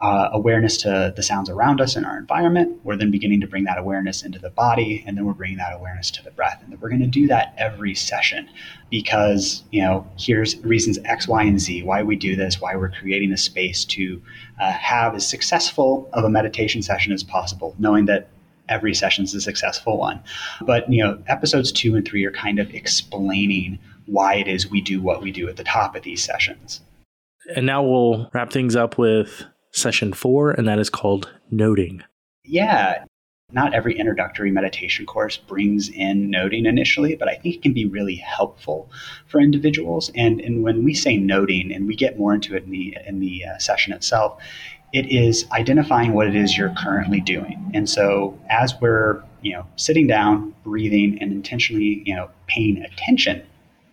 uh, 0.00 0.28
awareness 0.32 0.76
to 0.78 1.12
the 1.16 1.22
sounds 1.22 1.48
around 1.48 1.80
us 1.80 1.96
in 1.96 2.04
our 2.04 2.18
environment. 2.18 2.78
We're 2.84 2.96
then 2.96 3.10
beginning 3.10 3.40
to 3.40 3.46
bring 3.46 3.64
that 3.64 3.78
awareness 3.78 4.22
into 4.22 4.38
the 4.38 4.50
body, 4.50 5.02
and 5.06 5.16
then 5.16 5.24
we're 5.24 5.32
bringing 5.32 5.58
that 5.58 5.74
awareness 5.74 6.10
to 6.12 6.22
the 6.22 6.30
breath. 6.30 6.62
And 6.62 6.80
we're 6.80 6.88
going 6.88 7.00
to 7.00 7.06
do 7.06 7.26
that 7.28 7.54
every 7.56 7.94
session 7.94 8.48
because, 8.90 9.62
you 9.70 9.82
know, 9.82 10.06
here's 10.18 10.56
reasons 10.58 10.98
X, 11.04 11.26
Y, 11.26 11.42
and 11.42 11.60
Z 11.60 11.82
why 11.82 12.02
we 12.02 12.16
do 12.16 12.36
this, 12.36 12.60
why 12.60 12.76
we're 12.76 12.90
creating 12.90 13.32
a 13.32 13.38
space 13.38 13.84
to 13.86 14.20
uh, 14.60 14.72
have 14.72 15.14
as 15.14 15.26
successful 15.26 16.08
of 16.12 16.24
a 16.24 16.30
meditation 16.30 16.82
session 16.82 17.12
as 17.12 17.22
possible, 17.22 17.74
knowing 17.78 18.04
that 18.06 18.28
every 18.68 18.94
session 18.94 19.24
is 19.24 19.34
a 19.34 19.40
successful 19.40 19.96
one. 19.96 20.20
But, 20.62 20.90
you 20.92 21.02
know, 21.02 21.22
episodes 21.26 21.72
two 21.72 21.94
and 21.94 22.06
three 22.06 22.24
are 22.24 22.32
kind 22.32 22.58
of 22.58 22.74
explaining 22.74 23.78
why 24.06 24.34
it 24.34 24.48
is 24.48 24.70
we 24.70 24.80
do 24.80 25.00
what 25.00 25.22
we 25.22 25.30
do 25.30 25.48
at 25.48 25.56
the 25.56 25.64
top 25.64 25.96
of 25.96 26.02
these 26.02 26.22
sessions. 26.22 26.80
And 27.54 27.64
now 27.64 27.82
we'll 27.82 28.28
wrap 28.34 28.52
things 28.52 28.74
up 28.74 28.98
with 28.98 29.44
session 29.76 30.12
four, 30.12 30.50
and 30.50 30.66
that 30.66 30.78
is 30.78 30.90
called 30.90 31.32
Noting. 31.50 32.02
Yeah. 32.44 33.04
Not 33.52 33.74
every 33.74 33.96
introductory 33.96 34.50
meditation 34.50 35.06
course 35.06 35.36
brings 35.36 35.88
in 35.88 36.30
noting 36.30 36.66
initially, 36.66 37.14
but 37.14 37.28
I 37.28 37.36
think 37.36 37.54
it 37.54 37.62
can 37.62 37.72
be 37.72 37.86
really 37.86 38.16
helpful 38.16 38.90
for 39.28 39.40
individuals. 39.40 40.10
And, 40.16 40.40
and 40.40 40.64
when 40.64 40.82
we 40.82 40.94
say 40.94 41.16
noting, 41.16 41.72
and 41.72 41.86
we 41.86 41.94
get 41.94 42.18
more 42.18 42.34
into 42.34 42.56
it 42.56 42.64
in 42.64 42.70
the, 42.70 42.96
in 43.06 43.20
the 43.20 43.44
uh, 43.44 43.58
session 43.58 43.92
itself, 43.92 44.42
it 44.92 45.06
is 45.12 45.46
identifying 45.52 46.12
what 46.12 46.26
it 46.26 46.34
is 46.34 46.56
you're 46.58 46.74
currently 46.76 47.20
doing. 47.20 47.70
And 47.72 47.88
so 47.88 48.36
as 48.50 48.74
we're, 48.80 49.22
you 49.42 49.52
know, 49.52 49.64
sitting 49.76 50.08
down, 50.08 50.52
breathing, 50.64 51.18
and 51.20 51.30
intentionally, 51.30 52.02
you 52.04 52.16
know, 52.16 52.28
paying 52.48 52.82
attention 52.82 53.42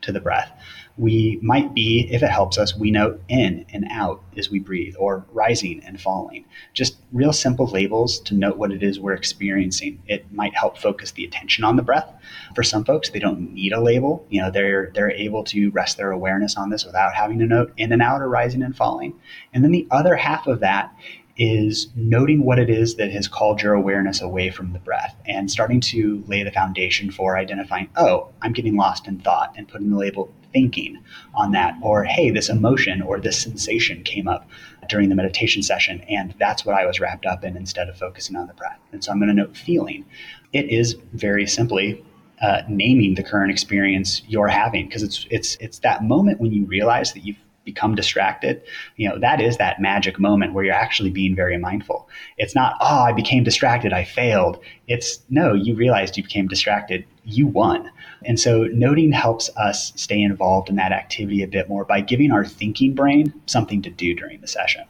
to 0.01 0.11
the 0.11 0.19
breath, 0.19 0.51
we 0.97 1.39
might 1.41 1.73
be, 1.73 2.07
if 2.11 2.21
it 2.21 2.29
helps 2.29 2.57
us, 2.57 2.75
we 2.75 2.91
note 2.91 3.19
in 3.27 3.65
and 3.73 3.85
out 3.89 4.21
as 4.37 4.51
we 4.51 4.59
breathe, 4.59 4.95
or 4.99 5.25
rising 5.31 5.81
and 5.83 5.99
falling. 5.99 6.45
Just 6.73 6.97
real 7.11 7.33
simple 7.33 7.65
labels 7.65 8.19
to 8.21 8.35
note 8.35 8.57
what 8.57 8.71
it 8.71 8.83
is 8.83 8.99
we're 8.99 9.13
experiencing. 9.13 10.01
It 10.07 10.31
might 10.31 10.55
help 10.55 10.77
focus 10.77 11.11
the 11.11 11.25
attention 11.25 11.63
on 11.63 11.77
the 11.77 11.83
breath. 11.83 12.13
For 12.55 12.61
some 12.61 12.85
folks, 12.85 13.09
they 13.09 13.19
don't 13.19 13.53
need 13.53 13.73
a 13.73 13.81
label. 13.81 14.25
You 14.29 14.41
know, 14.41 14.51
they're 14.51 14.91
they're 14.93 15.11
able 15.11 15.43
to 15.45 15.71
rest 15.71 15.97
their 15.97 16.11
awareness 16.11 16.57
on 16.57 16.69
this 16.69 16.85
without 16.85 17.15
having 17.15 17.39
to 17.39 17.45
note 17.45 17.73
in 17.77 17.91
and 17.91 18.01
out 18.01 18.21
or 18.21 18.29
rising 18.29 18.61
and 18.61 18.75
falling. 18.75 19.19
And 19.53 19.63
then 19.63 19.71
the 19.71 19.87
other 19.89 20.15
half 20.15 20.45
of 20.45 20.59
that 20.59 20.95
is 21.35 21.87
noting 21.95 22.45
what 22.45 22.59
it 22.59 22.69
is 22.69 22.95
that 22.95 23.11
has 23.11 23.27
called 23.27 23.61
your 23.61 23.73
awareness 23.73 24.21
away 24.21 24.51
from 24.51 24.71
the 24.71 24.79
breath 24.79 25.15
and 25.25 25.49
starting 25.49 25.81
to 25.81 26.23
lay 26.27 26.43
the 26.43 26.51
foundation 26.51 27.09
for 27.09 27.37
identifying, 27.37 27.89
oh, 27.95 28.29
I'm 28.41 28.53
getting 28.53 28.75
lost 28.75 29.07
in 29.07 29.19
thought 29.19 29.53
and 29.57 29.67
putting 29.67 29.89
the 29.89 29.97
label 29.97 30.31
thinking 30.51 31.03
on 31.33 31.51
that. 31.51 31.75
Or, 31.81 32.03
hey, 32.03 32.29
this 32.29 32.49
emotion 32.49 33.01
or 33.01 33.19
this 33.19 33.41
sensation 33.41 34.03
came 34.03 34.27
up 34.27 34.47
during 34.89 35.09
the 35.09 35.15
meditation 35.15 35.63
session 35.63 36.01
and 36.01 36.35
that's 36.37 36.65
what 36.65 36.75
I 36.75 36.85
was 36.85 36.99
wrapped 36.99 37.25
up 37.25 37.43
in 37.43 37.57
instead 37.57 37.89
of 37.89 37.97
focusing 37.97 38.35
on 38.35 38.47
the 38.47 38.53
breath. 38.53 38.79
And 38.91 39.03
so 39.03 39.11
I'm 39.11 39.19
going 39.19 39.29
to 39.29 39.33
note 39.33 39.57
feeling. 39.57 40.05
It 40.51 40.69
is 40.69 40.97
very 41.13 41.47
simply 41.47 42.03
uh, 42.43 42.61
naming 42.67 43.15
the 43.15 43.23
current 43.23 43.51
experience 43.51 44.21
you're 44.27 44.47
having 44.47 44.87
because 44.87 45.01
it's 45.01 45.25
it's 45.31 45.55
it's 45.61 45.79
that 45.79 46.03
moment 46.03 46.41
when 46.41 46.51
you 46.51 46.65
realize 46.65 47.13
that 47.13 47.25
you've 47.25 47.37
become 47.63 47.95
distracted, 47.95 48.61
you 48.95 49.07
know, 49.07 49.19
that 49.19 49.41
is 49.41 49.57
that 49.57 49.81
magic 49.81 50.19
moment 50.19 50.53
where 50.53 50.63
you're 50.63 50.73
actually 50.73 51.09
being 51.09 51.35
very 51.35 51.57
mindful. 51.57 52.09
It's 52.37 52.55
not, 52.55 52.75
oh, 52.81 53.03
I 53.03 53.13
became 53.13 53.43
distracted, 53.43 53.93
I 53.93 54.03
failed. 54.03 54.59
It's 54.87 55.19
no, 55.29 55.53
you 55.53 55.75
realized 55.75 56.17
you 56.17 56.23
became 56.23 56.47
distracted, 56.47 57.05
you 57.23 57.47
won. 57.47 57.89
And 58.25 58.39
so 58.39 58.63
noting 58.65 59.11
helps 59.11 59.49
us 59.57 59.93
stay 59.95 60.21
involved 60.21 60.69
in 60.69 60.75
that 60.75 60.91
activity 60.91 61.43
a 61.43 61.47
bit 61.47 61.69
more 61.69 61.85
by 61.85 62.01
giving 62.01 62.31
our 62.31 62.45
thinking 62.45 62.93
brain 62.93 63.33
something 63.45 63.81
to 63.81 63.89
do 63.89 64.13
during 64.15 64.41
the 64.41 64.47
session. 64.47 64.85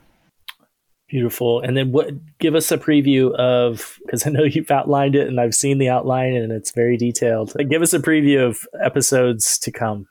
Beautiful. 1.13 1.59
And 1.59 1.77
then 1.77 1.91
what 1.91 2.09
give 2.39 2.55
us 2.55 2.71
a 2.71 2.77
preview 2.79 3.35
of 3.35 3.99
because 4.03 4.25
I 4.25 4.31
know 4.31 4.43
you've 4.51 4.71
outlined 4.71 5.15
it 5.15 5.27
and 5.27 5.39
I've 5.39 5.53
seen 5.53 5.77
the 5.77 5.89
outline 5.89 6.33
and 6.33 6.51
it's 6.51 6.71
very 6.71 6.97
detailed. 6.97 7.53
Give 7.69 7.83
us 7.83 7.93
a 7.93 7.99
preview 7.99 8.47
of 8.47 8.65
episodes 8.81 9.59
to 9.59 9.71
come. 9.71 10.07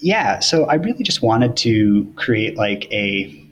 Yeah, 0.00 0.40
so 0.40 0.64
I 0.64 0.74
really 0.74 1.02
just 1.02 1.22
wanted 1.22 1.56
to 1.58 2.12
create 2.16 2.56
like 2.56 2.90
a 2.92 3.44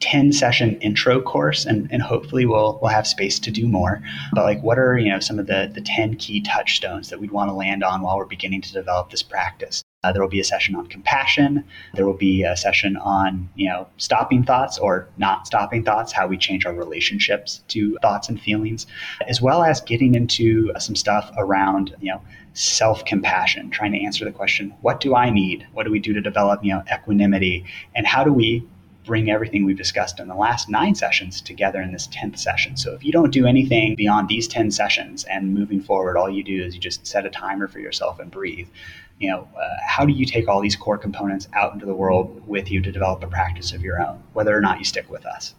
10 0.00 0.32
session 0.32 0.80
intro 0.80 1.20
course 1.20 1.66
and, 1.66 1.86
and 1.92 2.00
hopefully 2.00 2.46
we'll 2.46 2.78
we'll 2.80 2.90
have 2.90 3.06
space 3.06 3.38
to 3.38 3.50
do 3.50 3.68
more. 3.68 4.02
But 4.32 4.44
like 4.44 4.62
what 4.62 4.78
are 4.78 4.98
you 4.98 5.10
know 5.10 5.20
some 5.20 5.38
of 5.38 5.46
the 5.46 5.70
the 5.72 5.82
10 5.82 6.16
key 6.16 6.40
touchstones 6.40 7.10
that 7.10 7.20
we'd 7.20 7.30
want 7.30 7.50
to 7.50 7.54
land 7.54 7.84
on 7.84 8.00
while 8.00 8.16
we're 8.16 8.24
beginning 8.24 8.62
to 8.62 8.72
develop 8.72 9.10
this 9.10 9.22
practice? 9.22 9.84
Uh, 10.02 10.10
there 10.10 10.22
will 10.22 10.30
be 10.30 10.40
a 10.40 10.44
session 10.44 10.74
on 10.74 10.86
compassion. 10.86 11.62
There 11.92 12.06
will 12.06 12.14
be 12.14 12.42
a 12.42 12.56
session 12.56 12.96
on 12.96 13.50
you 13.54 13.68
know 13.68 13.86
stopping 13.98 14.42
thoughts 14.42 14.78
or 14.78 15.06
not 15.18 15.46
stopping 15.46 15.84
thoughts 15.84 16.12
how 16.12 16.26
we 16.26 16.38
change 16.38 16.64
our 16.64 16.72
relationships 16.72 17.62
to 17.68 17.98
thoughts 18.00 18.30
and 18.30 18.40
feelings 18.40 18.86
as 19.28 19.42
well 19.42 19.62
as 19.62 19.82
getting 19.82 20.14
into 20.14 20.72
some 20.78 20.96
stuff 20.96 21.30
around 21.36 21.94
you 22.00 22.10
know 22.10 22.22
self 22.52 23.04
compassion 23.04 23.70
trying 23.70 23.92
to 23.92 24.02
answer 24.02 24.24
the 24.24 24.32
question 24.32 24.74
what 24.80 25.00
do 25.00 25.14
i 25.14 25.30
need 25.30 25.66
what 25.72 25.84
do 25.84 25.90
we 25.90 26.00
do 26.00 26.12
to 26.12 26.20
develop 26.20 26.64
you 26.64 26.72
know 26.72 26.82
equanimity 26.92 27.64
and 27.94 28.06
how 28.06 28.24
do 28.24 28.32
we 28.32 28.66
bring 29.04 29.30
everything 29.30 29.64
we've 29.64 29.76
discussed 29.76 30.20
in 30.20 30.28
the 30.28 30.34
last 30.34 30.68
nine 30.68 30.94
sessions 30.94 31.40
together 31.40 31.80
in 31.80 31.92
this 31.92 32.06
10th 32.08 32.38
session. 32.38 32.76
So 32.76 32.92
if 32.94 33.04
you 33.04 33.12
don't 33.12 33.32
do 33.32 33.46
anything 33.46 33.94
beyond 33.94 34.28
these 34.28 34.46
10 34.46 34.70
sessions 34.70 35.24
and 35.24 35.54
moving 35.54 35.80
forward, 35.80 36.16
all 36.16 36.30
you 36.30 36.44
do 36.44 36.62
is 36.62 36.74
you 36.74 36.80
just 36.80 37.06
set 37.06 37.26
a 37.26 37.30
timer 37.30 37.66
for 37.66 37.80
yourself 37.80 38.20
and 38.20 38.30
breathe. 38.30 38.68
You 39.18 39.30
know, 39.30 39.48
uh, 39.60 39.68
how 39.86 40.04
do 40.04 40.12
you 40.12 40.24
take 40.26 40.48
all 40.48 40.60
these 40.60 40.76
core 40.76 40.98
components 40.98 41.48
out 41.54 41.72
into 41.74 41.86
the 41.86 41.94
world 41.94 42.46
with 42.46 42.70
you 42.70 42.80
to 42.82 42.92
develop 42.92 43.22
a 43.22 43.26
practice 43.26 43.72
of 43.72 43.82
your 43.82 44.00
own, 44.00 44.22
whether 44.32 44.56
or 44.56 44.60
not 44.60 44.78
you 44.78 44.84
stick 44.84 45.10
with 45.10 45.26
us? 45.26 45.54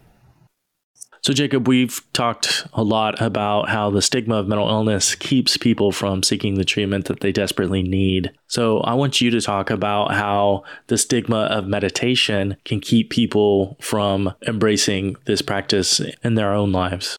So, 1.22 1.32
Jacob, 1.32 1.68
we've 1.68 2.00
talked 2.12 2.66
a 2.72 2.82
lot 2.82 3.22
about 3.22 3.68
how 3.68 3.90
the 3.90 4.02
stigma 4.02 4.34
of 4.36 4.48
mental 4.48 4.68
illness 4.68 5.14
keeps 5.14 5.56
people 5.56 5.92
from 5.92 6.24
seeking 6.24 6.54
the 6.54 6.64
treatment 6.64 7.04
that 7.04 7.20
they 7.20 7.30
desperately 7.30 7.80
need. 7.80 8.32
So, 8.48 8.80
I 8.80 8.94
want 8.94 9.20
you 9.20 9.30
to 9.30 9.40
talk 9.40 9.70
about 9.70 10.12
how 10.12 10.64
the 10.88 10.98
stigma 10.98 11.42
of 11.42 11.68
meditation 11.68 12.56
can 12.64 12.80
keep 12.80 13.10
people 13.10 13.76
from 13.80 14.34
embracing 14.48 15.14
this 15.26 15.42
practice 15.42 16.00
in 16.24 16.34
their 16.34 16.52
own 16.52 16.72
lives. 16.72 17.16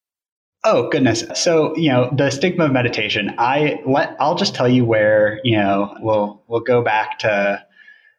Oh 0.66 0.90
goodness. 0.90 1.26
So, 1.36 1.76
you 1.76 1.90
know, 1.90 2.10
the 2.16 2.30
stigma 2.30 2.66
of 2.66 2.72
meditation, 2.72 3.34
I 3.38 3.82
let 3.86 4.16
I'll 4.20 4.36
just 4.36 4.56
tell 4.56 4.70
you 4.70 4.86
where, 4.86 5.42
you 5.44 5.58
know, 5.58 5.94
we'll 6.00 6.42
we'll 6.48 6.62
go 6.62 6.82
back 6.82 7.20
to 7.20 7.64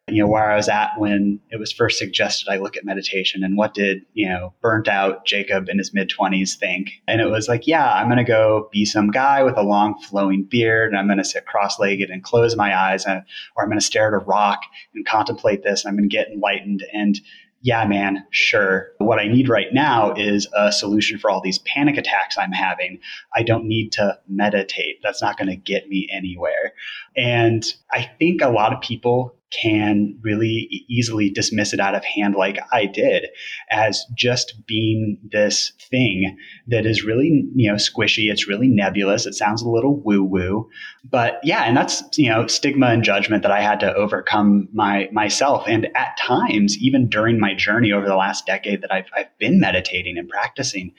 you 0.09 0.23
know 0.23 0.29
where 0.29 0.51
I 0.51 0.57
was 0.57 0.69
at 0.69 0.91
when 0.99 1.41
it 1.51 1.59
was 1.59 1.73
first 1.73 1.99
suggested 1.99 2.51
I 2.51 2.59
look 2.59 2.77
at 2.77 2.85
meditation 2.85 3.43
and 3.43 3.57
what 3.57 3.73
did 3.73 4.05
you 4.13 4.29
know 4.29 4.53
burnt 4.61 4.87
out 4.87 5.25
Jacob 5.25 5.69
in 5.69 5.79
his 5.79 5.95
mid 5.95 6.11
20s 6.11 6.57
think 6.57 6.91
and 7.09 7.21
it 7.21 7.31
was 7.31 7.49
like 7.49 7.67
yeah 7.67 7.91
I'm 7.91 8.09
going 8.09 8.19
to 8.19 8.25
go 8.25 8.69
be 8.71 8.85
some 8.85 9.11
guy 9.11 9.43
with 9.43 9.57
a 9.57 9.63
long 9.63 9.99
flowing 9.99 10.45
beard 10.45 10.91
and 10.91 10.99
I'm 10.99 11.07
going 11.07 11.19
to 11.19 11.25
sit 11.25 11.47
cross-legged 11.47 12.11
and 12.11 12.23
close 12.23 12.55
my 12.55 12.79
eyes 12.79 13.07
and, 13.07 13.23
or 13.57 13.63
I'm 13.63 13.71
going 13.71 13.81
to 13.81 13.85
stare 13.85 14.09
at 14.09 14.23
a 14.23 14.25
rock 14.25 14.61
and 14.95 15.07
contemplate 15.07 15.63
this 15.63 15.85
and 15.85 15.91
I'm 15.91 15.97
going 15.97 16.09
to 16.09 16.15
get 16.15 16.29
enlightened 16.29 16.85
and 16.93 17.19
yeah, 17.65 17.87
man, 17.87 18.27
sure. 18.29 18.91
What 18.99 19.19
I 19.19 19.27
need 19.27 19.49
right 19.49 19.73
now 19.73 20.13
is 20.13 20.47
a 20.55 20.71
solution 20.71 21.19
for 21.19 21.31
all 21.31 21.41
these 21.41 21.61
panic 21.61 21.97
attacks 21.97 22.37
I'm 22.37 22.53
having. 22.53 23.01
I 23.35 23.43
don't 23.43 23.65
need 23.65 23.93
to 23.93 24.19
meditate. 24.29 25.01
That's 25.03 25.23
not 25.23 25.39
going 25.39 25.49
to 25.49 25.57
get 25.57 25.89
me 25.89 26.07
anywhere. 26.13 26.75
And 27.17 27.65
I 27.91 28.03
think 28.19 28.43
a 28.43 28.51
lot 28.51 28.75
of 28.75 28.83
people 28.83 29.35
can 29.63 30.19
really 30.23 30.85
easily 30.89 31.31
dismiss 31.31 31.73
it 31.73 31.81
out 31.81 31.95
of 31.95 32.05
hand 32.05 32.35
like 32.35 32.59
I 32.73 32.87
did 32.87 33.27
as 33.71 34.05
just 34.15 34.67
being 34.67 35.19
this 35.31 35.73
thing 35.91 36.37
that 36.69 36.87
is 36.87 37.05
really, 37.05 37.45
you 37.55 37.71
know, 37.71 37.77
squishy. 37.77 38.31
It's 38.31 38.49
really 38.49 38.69
nebulous. 38.69 39.27
It 39.27 39.35
sounds 39.35 39.63
a 39.63 39.69
little 39.69 40.01
woo 40.01 40.23
woo. 40.23 40.69
But 41.09 41.41
yeah, 41.43 41.65
and 41.65 41.77
that's, 41.77 42.03
you 42.17 42.29
know, 42.29 42.47
stigma 42.47 42.87
and 42.87 43.05
judgment 43.05 43.43
that 43.43 43.53
I 43.53 43.61
had 43.61 43.81
to 43.81 43.95
overcome 43.95 44.69
my 44.73 45.09
myself. 45.13 45.65
And 45.69 45.89
at 45.97 46.17
times, 46.19 46.79
even 46.79 47.09
during 47.09 47.39
my 47.39 47.55
journey 47.55 47.93
over 47.93 48.07
the 48.07 48.17
last 48.17 48.47
decade 48.47 48.83
that 48.83 48.93
I've, 48.93 49.09
I've 49.17 49.39
been 49.39 49.61
meditating 49.61 50.19
and 50.19 50.29
practicing, 50.29 50.93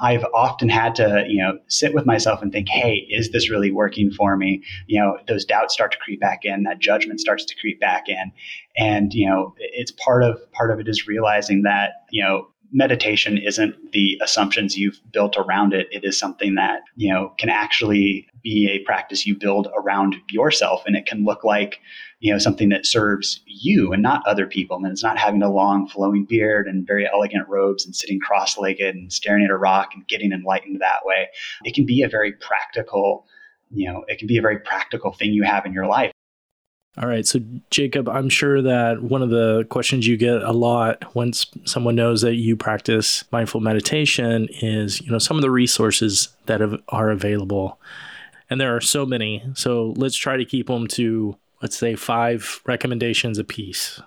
I've 0.00 0.24
often 0.34 0.68
had 0.68 0.94
to, 0.96 1.24
you 1.28 1.42
know, 1.42 1.58
sit 1.68 1.94
with 1.94 2.06
myself 2.06 2.42
and 2.42 2.52
think, 2.52 2.68
hey, 2.68 3.06
is 3.10 3.30
this 3.30 3.50
really 3.50 3.70
working 3.70 4.10
for 4.10 4.36
me? 4.36 4.62
You 4.86 5.00
know, 5.00 5.18
those 5.28 5.44
doubts 5.44 5.74
start 5.74 5.92
to 5.92 5.98
creep 5.98 6.20
back 6.20 6.44
in, 6.44 6.64
that 6.64 6.78
judgment 6.78 7.20
starts 7.20 7.44
to 7.44 7.54
creep 7.54 7.80
back 7.80 8.01
in. 8.08 8.32
And, 8.76 9.12
you 9.12 9.28
know, 9.28 9.54
it's 9.58 9.92
part 9.92 10.22
of 10.22 10.40
part 10.52 10.70
of 10.70 10.80
it 10.80 10.88
is 10.88 11.06
realizing 11.06 11.62
that, 11.62 11.92
you 12.10 12.22
know, 12.22 12.48
meditation 12.72 13.36
isn't 13.36 13.92
the 13.92 14.18
assumptions 14.22 14.78
you've 14.78 14.98
built 15.12 15.36
around 15.36 15.74
it. 15.74 15.88
It 15.90 16.04
is 16.04 16.18
something 16.18 16.54
that, 16.54 16.80
you 16.96 17.12
know, 17.12 17.34
can 17.38 17.50
actually 17.50 18.26
be 18.42 18.68
a 18.70 18.84
practice 18.84 19.26
you 19.26 19.36
build 19.38 19.68
around 19.76 20.16
yourself. 20.30 20.82
And 20.86 20.96
it 20.96 21.04
can 21.04 21.24
look 21.24 21.44
like, 21.44 21.80
you 22.20 22.32
know, 22.32 22.38
something 22.38 22.70
that 22.70 22.86
serves 22.86 23.40
you 23.46 23.92
and 23.92 24.02
not 24.02 24.26
other 24.26 24.46
people. 24.46 24.78
And 24.78 24.86
it's 24.86 25.02
not 25.02 25.18
having 25.18 25.42
a 25.42 25.52
long 25.52 25.86
flowing 25.86 26.24
beard 26.24 26.66
and 26.66 26.86
very 26.86 27.06
elegant 27.06 27.46
robes 27.48 27.84
and 27.84 27.94
sitting 27.94 28.18
cross 28.18 28.56
legged 28.56 28.94
and 28.94 29.12
staring 29.12 29.44
at 29.44 29.50
a 29.50 29.56
rock 29.56 29.90
and 29.94 30.08
getting 30.08 30.32
enlightened 30.32 30.80
that 30.80 31.04
way. 31.04 31.28
It 31.64 31.74
can 31.74 31.84
be 31.84 32.02
a 32.02 32.08
very 32.08 32.32
practical, 32.32 33.26
you 33.70 33.92
know, 33.92 34.04
it 34.08 34.18
can 34.18 34.28
be 34.28 34.38
a 34.38 34.42
very 34.42 34.58
practical 34.58 35.12
thing 35.12 35.32
you 35.32 35.42
have 35.42 35.66
in 35.66 35.72
your 35.72 35.86
life. 35.86 36.11
All 36.98 37.08
right. 37.08 37.26
So, 37.26 37.40
Jacob, 37.70 38.06
I'm 38.06 38.28
sure 38.28 38.60
that 38.60 39.02
one 39.02 39.22
of 39.22 39.30
the 39.30 39.64
questions 39.70 40.06
you 40.06 40.18
get 40.18 40.42
a 40.42 40.52
lot 40.52 41.14
once 41.14 41.46
someone 41.64 41.94
knows 41.94 42.20
that 42.20 42.34
you 42.34 42.54
practice 42.54 43.24
mindful 43.32 43.60
meditation 43.60 44.48
is, 44.60 45.00
you 45.00 45.10
know, 45.10 45.18
some 45.18 45.38
of 45.38 45.42
the 45.42 45.50
resources 45.50 46.28
that 46.46 46.60
are 46.88 47.10
available. 47.10 47.80
And 48.50 48.60
there 48.60 48.76
are 48.76 48.80
so 48.82 49.06
many. 49.06 49.42
So, 49.54 49.94
let's 49.96 50.16
try 50.16 50.36
to 50.36 50.44
keep 50.44 50.66
them 50.66 50.86
to, 50.88 51.34
let's 51.62 51.78
say, 51.78 51.94
five 51.94 52.60
recommendations 52.66 53.38
a 53.38 53.44
piece. 53.44 54.02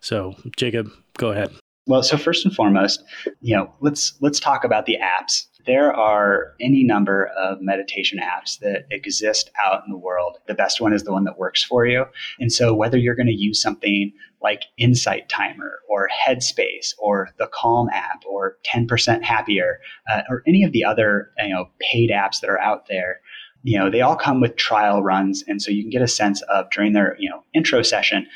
So, 0.00 0.34
Jacob, 0.56 0.90
go 1.18 1.30
ahead. 1.30 1.52
Well, 1.86 2.02
so 2.02 2.18
first 2.18 2.44
and 2.44 2.54
foremost, 2.54 3.02
you 3.40 3.56
know, 3.56 3.72
let's 3.80 4.14
let's 4.20 4.38
talk 4.38 4.62
about 4.62 4.84
the 4.84 4.98
apps 5.02 5.46
there 5.68 5.94
are 5.94 6.54
any 6.60 6.82
number 6.82 7.26
of 7.38 7.60
meditation 7.60 8.18
apps 8.18 8.58
that 8.60 8.86
exist 8.90 9.50
out 9.64 9.82
in 9.86 9.92
the 9.92 9.98
world. 9.98 10.38
The 10.48 10.54
best 10.54 10.80
one 10.80 10.94
is 10.94 11.04
the 11.04 11.12
one 11.12 11.24
that 11.24 11.38
works 11.38 11.62
for 11.62 11.86
you. 11.86 12.06
And 12.40 12.50
so, 12.50 12.74
whether 12.74 12.96
you're 12.96 13.14
going 13.14 13.26
to 13.26 13.32
use 13.32 13.60
something 13.60 14.12
like 14.42 14.62
Insight 14.78 15.28
Timer 15.28 15.80
or 15.88 16.08
Headspace 16.08 16.94
or 16.98 17.28
the 17.38 17.50
Calm 17.52 17.90
app 17.90 18.24
or 18.26 18.56
10% 18.66 19.22
Happier 19.22 19.78
uh, 20.10 20.22
or 20.30 20.42
any 20.46 20.64
of 20.64 20.72
the 20.72 20.84
other 20.84 21.30
you 21.38 21.50
know 21.50 21.68
paid 21.80 22.10
apps 22.10 22.40
that 22.40 22.48
are 22.48 22.60
out 22.60 22.88
there, 22.88 23.20
you 23.62 23.78
know 23.78 23.90
they 23.90 24.00
all 24.00 24.16
come 24.16 24.40
with 24.40 24.56
trial 24.56 25.02
runs, 25.02 25.44
and 25.46 25.60
so 25.60 25.70
you 25.70 25.82
can 25.82 25.90
get 25.90 26.02
a 26.02 26.08
sense 26.08 26.40
of 26.42 26.70
during 26.70 26.94
their 26.94 27.14
you 27.18 27.28
know 27.28 27.44
intro 27.54 27.82
session 27.82 28.26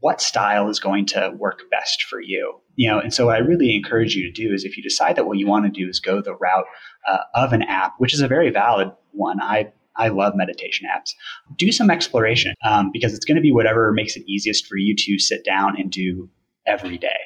what 0.00 0.20
style 0.20 0.68
is 0.68 0.80
going 0.80 1.06
to 1.06 1.32
work 1.36 1.62
best 1.70 2.02
for 2.02 2.20
you 2.20 2.60
you 2.76 2.88
know 2.90 2.98
and 2.98 3.12
so 3.12 3.26
what 3.26 3.36
i 3.36 3.38
really 3.38 3.74
encourage 3.74 4.14
you 4.14 4.22
to 4.24 4.32
do 4.32 4.52
is 4.52 4.64
if 4.64 4.76
you 4.76 4.82
decide 4.82 5.16
that 5.16 5.26
what 5.26 5.38
you 5.38 5.46
want 5.46 5.64
to 5.64 5.70
do 5.70 5.88
is 5.88 6.00
go 6.00 6.20
the 6.20 6.34
route 6.34 6.66
uh, 7.10 7.18
of 7.34 7.52
an 7.52 7.62
app 7.62 7.94
which 7.98 8.14
is 8.14 8.20
a 8.20 8.28
very 8.28 8.50
valid 8.50 8.90
one 9.12 9.40
i 9.40 9.70
I 9.96 10.08
love 10.08 10.34
meditation 10.34 10.88
apps. 10.88 11.14
Do 11.56 11.70
some 11.72 11.90
exploration 11.90 12.54
um, 12.64 12.90
because 12.92 13.12
it's 13.12 13.24
going 13.24 13.36
to 13.36 13.42
be 13.42 13.52
whatever 13.52 13.92
makes 13.92 14.16
it 14.16 14.22
easiest 14.26 14.66
for 14.66 14.76
you 14.76 14.94
to 14.96 15.18
sit 15.18 15.44
down 15.44 15.78
and 15.78 15.90
do 15.90 16.30
every 16.66 16.96
day. 16.96 17.18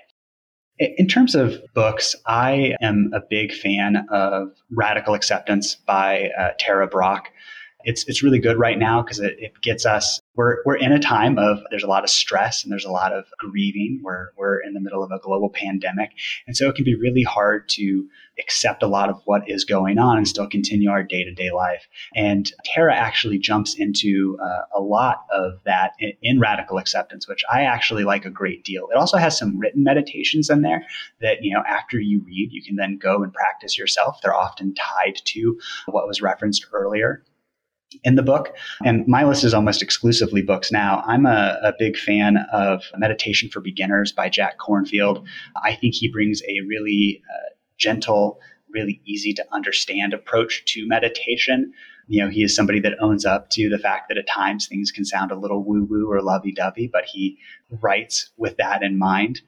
In 0.78 1.06
terms 1.06 1.36
of 1.36 1.60
books, 1.72 2.16
I 2.26 2.74
am 2.82 3.12
a 3.14 3.20
big 3.30 3.52
fan 3.52 4.06
of 4.10 4.48
Radical 4.72 5.14
Acceptance 5.14 5.76
by 5.76 6.30
uh, 6.36 6.48
Tara 6.58 6.88
Brach 6.88 7.28
it's 7.84 8.04
it's 8.08 8.22
really 8.22 8.38
good 8.38 8.58
right 8.58 8.78
now 8.78 9.02
because 9.02 9.20
it, 9.20 9.36
it 9.38 9.60
gets 9.62 9.86
us 9.86 10.20
we're 10.36 10.58
we're 10.64 10.76
in 10.76 10.92
a 10.92 10.98
time 10.98 11.38
of 11.38 11.58
there's 11.70 11.84
a 11.84 11.88
lot 11.88 12.04
of 12.04 12.10
stress 12.10 12.64
and 12.64 12.72
there's 12.72 12.84
a 12.84 12.90
lot 12.90 13.12
of 13.12 13.24
grieving. 13.38 14.00
We're 14.02 14.28
we're 14.36 14.58
in 14.58 14.74
the 14.74 14.80
middle 14.80 15.02
of 15.02 15.10
a 15.12 15.18
global 15.18 15.50
pandemic. 15.50 16.10
And 16.46 16.56
so 16.56 16.68
it 16.68 16.74
can 16.74 16.84
be 16.84 16.94
really 16.94 17.22
hard 17.22 17.68
to 17.70 18.08
accept 18.40 18.82
a 18.82 18.88
lot 18.88 19.10
of 19.10 19.20
what 19.26 19.48
is 19.48 19.64
going 19.64 19.96
on 19.96 20.16
and 20.16 20.26
still 20.26 20.48
continue 20.48 20.90
our 20.90 21.04
day-to-day 21.04 21.52
life. 21.52 21.86
And 22.16 22.50
tara 22.64 22.96
actually 22.96 23.38
jumps 23.38 23.74
into 23.78 24.36
uh, 24.42 24.62
a 24.74 24.80
lot 24.80 25.24
of 25.32 25.60
that 25.64 25.92
in, 26.00 26.12
in 26.20 26.40
radical 26.40 26.78
acceptance 26.78 27.28
which 27.28 27.44
i 27.52 27.62
actually 27.62 28.02
like 28.04 28.24
a 28.24 28.30
great 28.30 28.64
deal. 28.64 28.88
It 28.90 28.96
also 28.96 29.18
has 29.18 29.38
some 29.38 29.58
written 29.58 29.84
meditations 29.84 30.50
in 30.50 30.62
there 30.62 30.84
that 31.20 31.42
you 31.42 31.54
know 31.54 31.62
after 31.68 32.00
you 32.00 32.22
read 32.24 32.50
you 32.50 32.62
can 32.62 32.76
then 32.76 32.98
go 32.98 33.22
and 33.22 33.32
practice 33.32 33.78
yourself. 33.78 34.20
They're 34.20 34.34
often 34.34 34.74
tied 34.74 35.16
to 35.26 35.58
what 35.86 36.08
was 36.08 36.20
referenced 36.20 36.66
earlier 36.72 37.22
in 38.02 38.16
the 38.16 38.22
book. 38.22 38.54
And 38.84 39.06
my 39.06 39.24
list 39.24 39.44
is 39.44 39.54
almost 39.54 39.82
exclusively 39.82 40.42
books 40.42 40.72
now. 40.72 41.02
I'm 41.06 41.26
a, 41.26 41.58
a, 41.62 41.72
big 41.78 41.96
fan 41.96 42.38
of 42.52 42.84
Meditation 42.96 43.48
for 43.48 43.60
Beginners 43.60 44.12
by 44.12 44.28
Jack 44.28 44.58
Kornfield. 44.58 45.24
I 45.62 45.74
think 45.74 45.94
he 45.94 46.10
brings 46.10 46.42
a 46.42 46.60
really 46.66 47.22
uh, 47.30 47.54
gentle, 47.78 48.40
really 48.70 49.00
easy 49.04 49.32
to 49.34 49.44
understand 49.52 50.12
approach 50.12 50.64
to 50.66 50.86
meditation. 50.86 51.72
You 52.06 52.24
know, 52.24 52.30
he 52.30 52.42
is 52.42 52.54
somebody 52.54 52.80
that 52.80 52.96
owns 53.00 53.24
up 53.24 53.50
to 53.50 53.68
the 53.68 53.78
fact 53.78 54.08
that 54.08 54.18
at 54.18 54.28
times 54.28 54.66
things 54.66 54.90
can 54.90 55.04
sound 55.04 55.30
a 55.30 55.38
little 55.38 55.64
woo 55.64 55.84
woo 55.84 56.10
or 56.10 56.20
lovey 56.22 56.52
dovey, 56.52 56.88
but 56.92 57.04
he 57.04 57.38
writes 57.70 58.30
with 58.36 58.56
that 58.58 58.82
in 58.82 58.98
mind. 58.98 59.40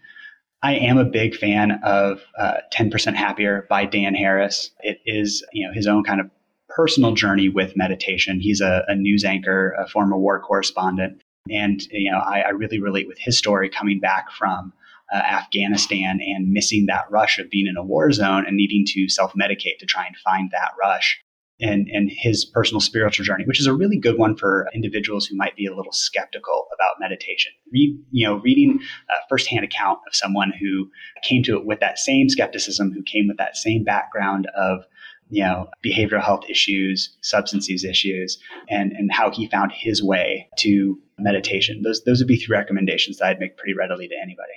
I 0.63 0.75
am 0.75 0.99
a 0.99 1.05
big 1.05 1.37
fan 1.37 1.79
of 1.85 2.23
uh, 2.39 2.55
10% 2.73 3.15
Happier 3.15 3.67
by 3.69 3.85
Dan 3.85 4.15
Harris. 4.15 4.71
It 4.81 5.01
is, 5.05 5.45
you 5.53 5.67
know, 5.67 5.73
his 5.73 5.87
own 5.87 6.03
kind 6.03 6.21
of 6.21 6.31
personal 6.77 7.13
journey 7.13 7.49
with 7.49 7.75
meditation. 7.75 8.39
He's 8.39 8.61
a, 8.61 8.85
a 8.87 8.95
news 8.95 9.25
anchor, 9.25 9.75
a 9.83 9.89
former 9.89 10.19
war 10.19 10.39
correspondent. 10.39 11.23
And, 11.51 11.81
you 11.91 12.11
know, 12.11 12.19
I, 12.19 12.41
I 12.41 12.49
really 12.51 12.81
relate 12.81 13.09
with 13.09 13.19
his 13.19 13.39
story 13.39 13.71
coming 13.71 13.99
back 13.99 14.31
from 14.31 14.75
uh, 15.13 15.17
Afghanistan 15.17 16.21
and 16.21 16.53
missing 16.53 16.87
that 16.87 17.11
rush 17.11 17.39
of 17.39 17.49
being 17.49 17.67
in 17.67 17.77
a 17.77 17.83
war 17.83 18.13
zone 18.13 18.45
and 18.47 18.57
needing 18.57 18.85
to 18.89 19.09
self 19.09 19.33
medicate 19.33 19.79
to 19.79 19.87
try 19.87 20.07
and 20.07 20.17
find 20.19 20.51
that 20.51 20.73
rush. 20.79 21.19
And, 21.59 21.89
and 21.91 22.11
his 22.13 22.45
personal 22.45 22.83
spiritual 22.83 23.25
journey, 23.25 23.47
which 23.47 23.59
is 23.59 23.67
a 23.67 23.73
really 23.73 23.99
good 23.99 24.19
one 24.19 24.37
for 24.37 24.69
individuals 24.75 25.25
who 25.25 25.37
might 25.37 25.57
be 25.57 25.65
a 25.65 25.75
little 25.75 25.93
skeptical 25.93 26.67
about 26.75 27.01
meditation. 27.01 27.51
Read, 27.73 27.99
you 28.11 28.27
know, 28.27 28.35
reading 28.35 28.79
a 29.09 29.15
firsthand 29.31 29.65
account 29.65 30.01
of 30.07 30.15
someone 30.15 30.53
who 30.61 30.91
came 31.23 31.43
to 31.45 31.57
it 31.57 31.65
with 31.65 31.81
that 31.81 31.99
same 31.99 32.29
skepticism, 32.29 32.93
who 32.93 33.03
came 33.03 33.27
with 33.27 33.39
that 33.39 33.57
same 33.57 33.85
background 33.85 34.49
of 34.55 34.85
you 35.29 35.43
know, 35.43 35.69
behavioral 35.85 36.23
health 36.23 36.45
issues, 36.49 37.17
substance 37.21 37.69
use 37.69 37.85
issues, 37.85 38.39
and, 38.69 38.93
and 38.93 39.13
how 39.13 39.31
he 39.31 39.49
found 39.49 39.73
his 39.73 40.03
way 40.03 40.49
to 40.59 40.99
meditation. 41.19 41.83
Those, 41.83 42.05
those 42.05 42.21
would 42.21 42.29
be 42.29 42.37
three 42.37 42.57
recommendations 42.57 43.19
that 43.19 43.27
I'd 43.27 43.41
make 43.41 43.57
pretty 43.57 43.75
readily 43.75 44.09
to 44.09 44.15
anybody. 44.21 44.53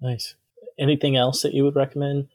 Nice. 0.00 0.34
Anything 0.78 1.16
else 1.16 1.42
that 1.42 1.54
you 1.54 1.64
would 1.64 1.76
recommend? 1.76 2.28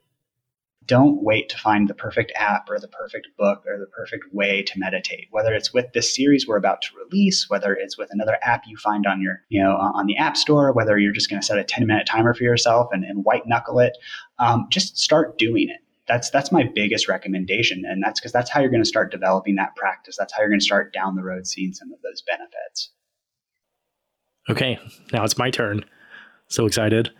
Don't 0.86 1.22
wait 1.22 1.50
to 1.50 1.58
find 1.58 1.90
the 1.90 1.94
perfect 1.94 2.32
app 2.38 2.70
or 2.70 2.80
the 2.80 2.88
perfect 2.88 3.28
book 3.38 3.66
or 3.68 3.78
the 3.78 3.88
perfect 3.88 4.34
way 4.34 4.64
to 4.64 4.80
meditate. 4.80 5.28
Whether 5.32 5.54
it's 5.54 5.74
with 5.74 5.92
this 5.92 6.16
series 6.16 6.48
we're 6.48 6.56
about 6.56 6.82
to 6.84 6.90
release, 6.96 7.50
whether 7.50 7.74
it's 7.74 7.98
with 7.98 8.08
another 8.12 8.38
app 8.42 8.64
you 8.68 8.78
find 8.78 9.06
on 9.06 9.22
your, 9.22 9.42
you 9.50 9.62
know, 9.62 9.72
on 9.72 10.06
the 10.06 10.16
app 10.16 10.38
store, 10.38 10.72
whether 10.72 10.98
you're 10.98 11.12
just 11.12 11.30
going 11.30 11.42
to 11.42 11.46
set 11.46 11.58
a 11.58 11.64
10 11.66 11.86
minute 11.86 12.08
timer 12.08 12.34
for 12.34 12.44
yourself 12.44 12.88
and, 12.94 13.04
and 13.04 13.26
white 13.26 13.46
knuckle 13.46 13.80
it, 13.80 13.98
um, 14.40 14.68
just 14.70 14.98
start 14.98 15.38
doing 15.38 15.68
it 15.68 15.82
that's 16.08 16.30
that's 16.30 16.52
my 16.52 16.70
biggest 16.76 17.08
recommendation 17.08 17.84
and 17.86 18.02
that's 18.04 18.20
because 18.20 18.32
that's 18.32 18.50
how 18.50 18.60
you're 18.60 18.70
going 18.70 18.84
to 18.84 18.88
start 18.88 19.12
developing 19.12 19.56
that 19.56 19.76
practice 19.76 20.16
that's 20.18 20.34
how 20.34 20.40
you're 20.42 20.50
going 20.50 20.60
to 20.60 20.66
start 20.66 20.94
down 20.94 21.16
the 21.16 21.24
road 21.24 21.46
seeing 21.46 21.74
some 21.74 21.92
of 21.92 22.02
those 22.02 22.22
benefits 22.22 22.92
okay 24.50 24.80
now 25.14 25.24
it's 25.24 25.38
my 25.38 25.50
turn 25.52 25.84
so 26.48 26.66
excited 26.66 27.12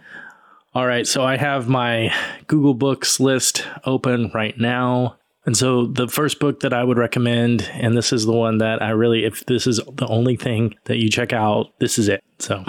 all 0.78 0.86
right, 0.86 1.08
so 1.08 1.24
I 1.24 1.38
have 1.38 1.68
my 1.68 2.14
Google 2.46 2.76
Books 2.76 3.20
list 3.20 3.66
open 3.86 4.30
right 4.32 4.56
now. 4.60 5.18
And 5.44 5.58
so 5.58 5.88
the 5.88 6.08
first 6.08 6.40
book 6.40 6.60
that 6.60 6.72
I 6.72 6.84
would 6.84 7.00
recommend, 7.00 7.68
and 7.74 7.98
this 7.98 8.14
is 8.14 8.28
the 8.28 8.34
one 8.34 8.60
that 8.60 8.80
I 8.80 8.90
really, 8.90 9.26
if 9.26 9.44
this 9.48 9.66
is 9.66 9.82
the 9.92 10.06
only 10.06 10.36
thing 10.36 10.76
that 10.84 10.98
you 10.98 11.10
check 11.10 11.34
out, 11.34 11.72
this 11.80 11.98
is 11.98 12.10
it. 12.10 12.24
So 12.38 12.64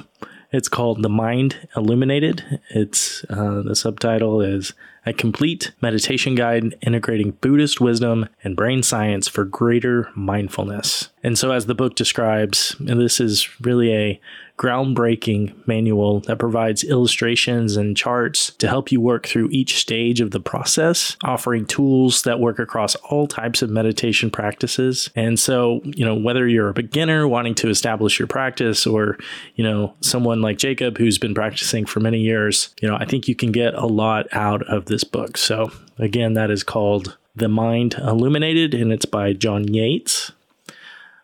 it's 0.53 0.71
called 0.71 1.03
The 1.03 1.11
Mind 1.11 1.69
Illuminated. 1.77 2.61
It's 2.71 3.25
uh, 3.29 3.61
the 3.61 3.77
subtitle 3.77 4.41
is 4.41 4.73
a 5.07 5.13
complete 5.13 5.73
meditation 5.81 6.35
guide 6.35 6.77
integrating 6.83 7.33
Buddhist 7.33 7.81
wisdom 7.81 8.29
and 8.45 8.57
brain 8.57 8.83
science 8.83 9.29
for 9.29 9.45
greater 9.45 10.11
mindfulness. 10.15 11.09
And 11.23 11.39
so, 11.39 11.53
as 11.53 11.67
the 11.67 11.75
book 11.75 11.95
describes, 11.95 12.77
this 12.79 13.21
is 13.21 13.61
really 13.61 13.95
a 13.95 14.21
groundbreaking 14.59 15.55
manual 15.67 16.21
that 16.21 16.39
provides 16.39 16.83
illustrations 16.83 17.77
and 17.77 17.97
charts 17.97 18.51
to 18.59 18.69
help 18.69 18.91
you 18.91 19.01
work 19.01 19.27
through 19.27 19.49
each 19.51 19.77
stage 19.77 20.21
of 20.21 20.33
the 20.33 20.41
process, 20.41 21.17
offering 21.23 21.65
tools 21.65 22.23
that 22.23 22.41
work 22.41 22.59
across 22.59 22.97
all 22.97 23.27
types 23.27 23.63
of 23.63 23.71
meditation 23.71 24.31
practices. 24.31 25.11
And 25.15 25.39
so, 25.39 25.81
you 25.85 26.05
know, 26.05 26.15
whether 26.15 26.47
you're 26.47 26.69
a 26.69 26.75
beginner 26.75 27.27
wanting 27.29 27.55
to 27.57 27.71
establish 27.71 28.19
your 28.19 28.27
practice 28.27 28.87
or, 28.87 29.17
you 29.55 29.63
know, 29.63 29.95
someone 30.01 30.43
like 30.43 30.59
Jacob 30.59 30.99
who's 30.99 31.19
been 31.19 31.35
practicing 31.35 31.87
for 31.87 32.01
many 32.01 32.19
years, 32.19 32.75
you 32.83 32.89
know, 32.89 32.97
I 32.97 33.05
think 33.05 33.29
you 33.29 33.37
can 33.37 33.53
get 33.53 33.75
a 33.75 33.87
lot 33.87 34.27
out 34.33 34.63
of 34.69 34.87
this 34.87 34.98
book. 35.05 35.37
So, 35.37 35.71
again, 35.99 36.35
that 36.35 36.51
is 36.51 36.63
called 36.63 37.17
The 37.37 37.49
Mind 37.49 37.95
Illuminated, 37.95 38.75
and 38.75 38.93
it's 38.93 39.07
by 39.07 39.33
John 39.33 39.73
Yates. 39.73 40.33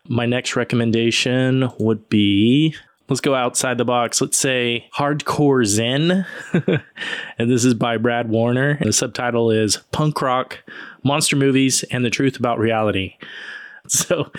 My 0.07 0.25
next 0.25 0.55
recommendation 0.55 1.69
would 1.79 2.09
be 2.09 2.75
let's 3.09 3.21
go 3.21 3.35
outside 3.35 3.77
the 3.77 3.85
box. 3.85 4.21
Let's 4.21 4.37
say 4.37 4.89
Hardcore 4.95 5.65
Zen. 5.65 6.25
and 7.37 7.51
this 7.51 7.65
is 7.65 7.73
by 7.73 7.97
Brad 7.97 8.29
Warner. 8.29 8.77
The 8.81 8.93
subtitle 8.93 9.51
is 9.51 9.77
Punk 9.91 10.21
Rock, 10.21 10.63
Monster 11.03 11.35
Movies, 11.35 11.83
and 11.91 12.03
the 12.03 12.09
Truth 12.09 12.37
About 12.37 12.59
Reality. 12.59 13.15
So 14.05 14.31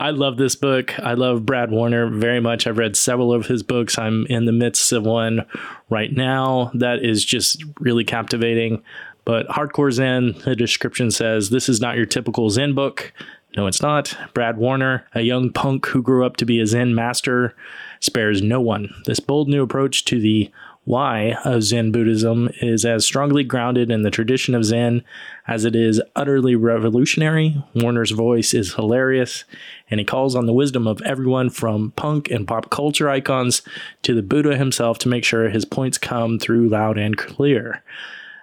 I 0.00 0.10
love 0.10 0.36
this 0.36 0.54
book. 0.54 0.98
I 0.98 1.14
love 1.14 1.46
Brad 1.46 1.70
Warner 1.70 2.08
very 2.08 2.40
much. 2.40 2.66
I've 2.66 2.78
read 2.78 2.96
several 2.96 3.32
of 3.32 3.46
his 3.46 3.62
books. 3.62 3.98
I'm 3.98 4.26
in 4.26 4.44
the 4.44 4.52
midst 4.52 4.92
of 4.92 5.04
one 5.04 5.46
right 5.88 6.12
now 6.12 6.70
that 6.74 7.04
is 7.04 7.24
just 7.24 7.64
really 7.80 8.04
captivating. 8.04 8.82
But 9.24 9.46
Hardcore 9.48 9.92
Zen, 9.92 10.34
the 10.44 10.56
description 10.56 11.10
says 11.10 11.50
this 11.50 11.68
is 11.68 11.80
not 11.80 11.96
your 11.96 12.06
typical 12.06 12.50
Zen 12.50 12.74
book. 12.74 13.12
No, 13.56 13.66
it's 13.66 13.82
not. 13.82 14.16
Brad 14.34 14.58
Warner, 14.58 15.06
a 15.14 15.22
young 15.22 15.52
punk 15.52 15.86
who 15.86 16.02
grew 16.02 16.24
up 16.24 16.36
to 16.36 16.46
be 16.46 16.60
a 16.60 16.66
Zen 16.66 16.94
master, 16.94 17.54
spares 18.00 18.42
no 18.42 18.60
one. 18.60 18.88
This 19.06 19.20
bold 19.20 19.48
new 19.48 19.62
approach 19.62 20.04
to 20.06 20.20
the 20.20 20.50
why 20.88 21.36
of 21.44 21.62
Zen 21.62 21.92
Buddhism 21.92 22.48
is 22.62 22.86
as 22.86 23.04
strongly 23.04 23.44
grounded 23.44 23.90
in 23.90 24.04
the 24.04 24.10
tradition 24.10 24.54
of 24.54 24.64
Zen 24.64 25.04
as 25.46 25.66
it 25.66 25.76
is 25.76 26.00
utterly 26.16 26.56
revolutionary. 26.56 27.62
Warner's 27.74 28.12
voice 28.12 28.54
is 28.54 28.72
hilarious, 28.72 29.44
and 29.90 30.00
he 30.00 30.06
calls 30.06 30.34
on 30.34 30.46
the 30.46 30.52
wisdom 30.54 30.86
of 30.86 31.02
everyone 31.02 31.50
from 31.50 31.90
punk 31.90 32.30
and 32.30 32.48
pop 32.48 32.70
culture 32.70 33.10
icons 33.10 33.60
to 34.00 34.14
the 34.14 34.22
Buddha 34.22 34.56
himself 34.56 34.96
to 35.00 35.10
make 35.10 35.24
sure 35.24 35.50
his 35.50 35.66
points 35.66 35.98
come 35.98 36.38
through 36.38 36.70
loud 36.70 36.96
and 36.96 37.18
clear. 37.18 37.84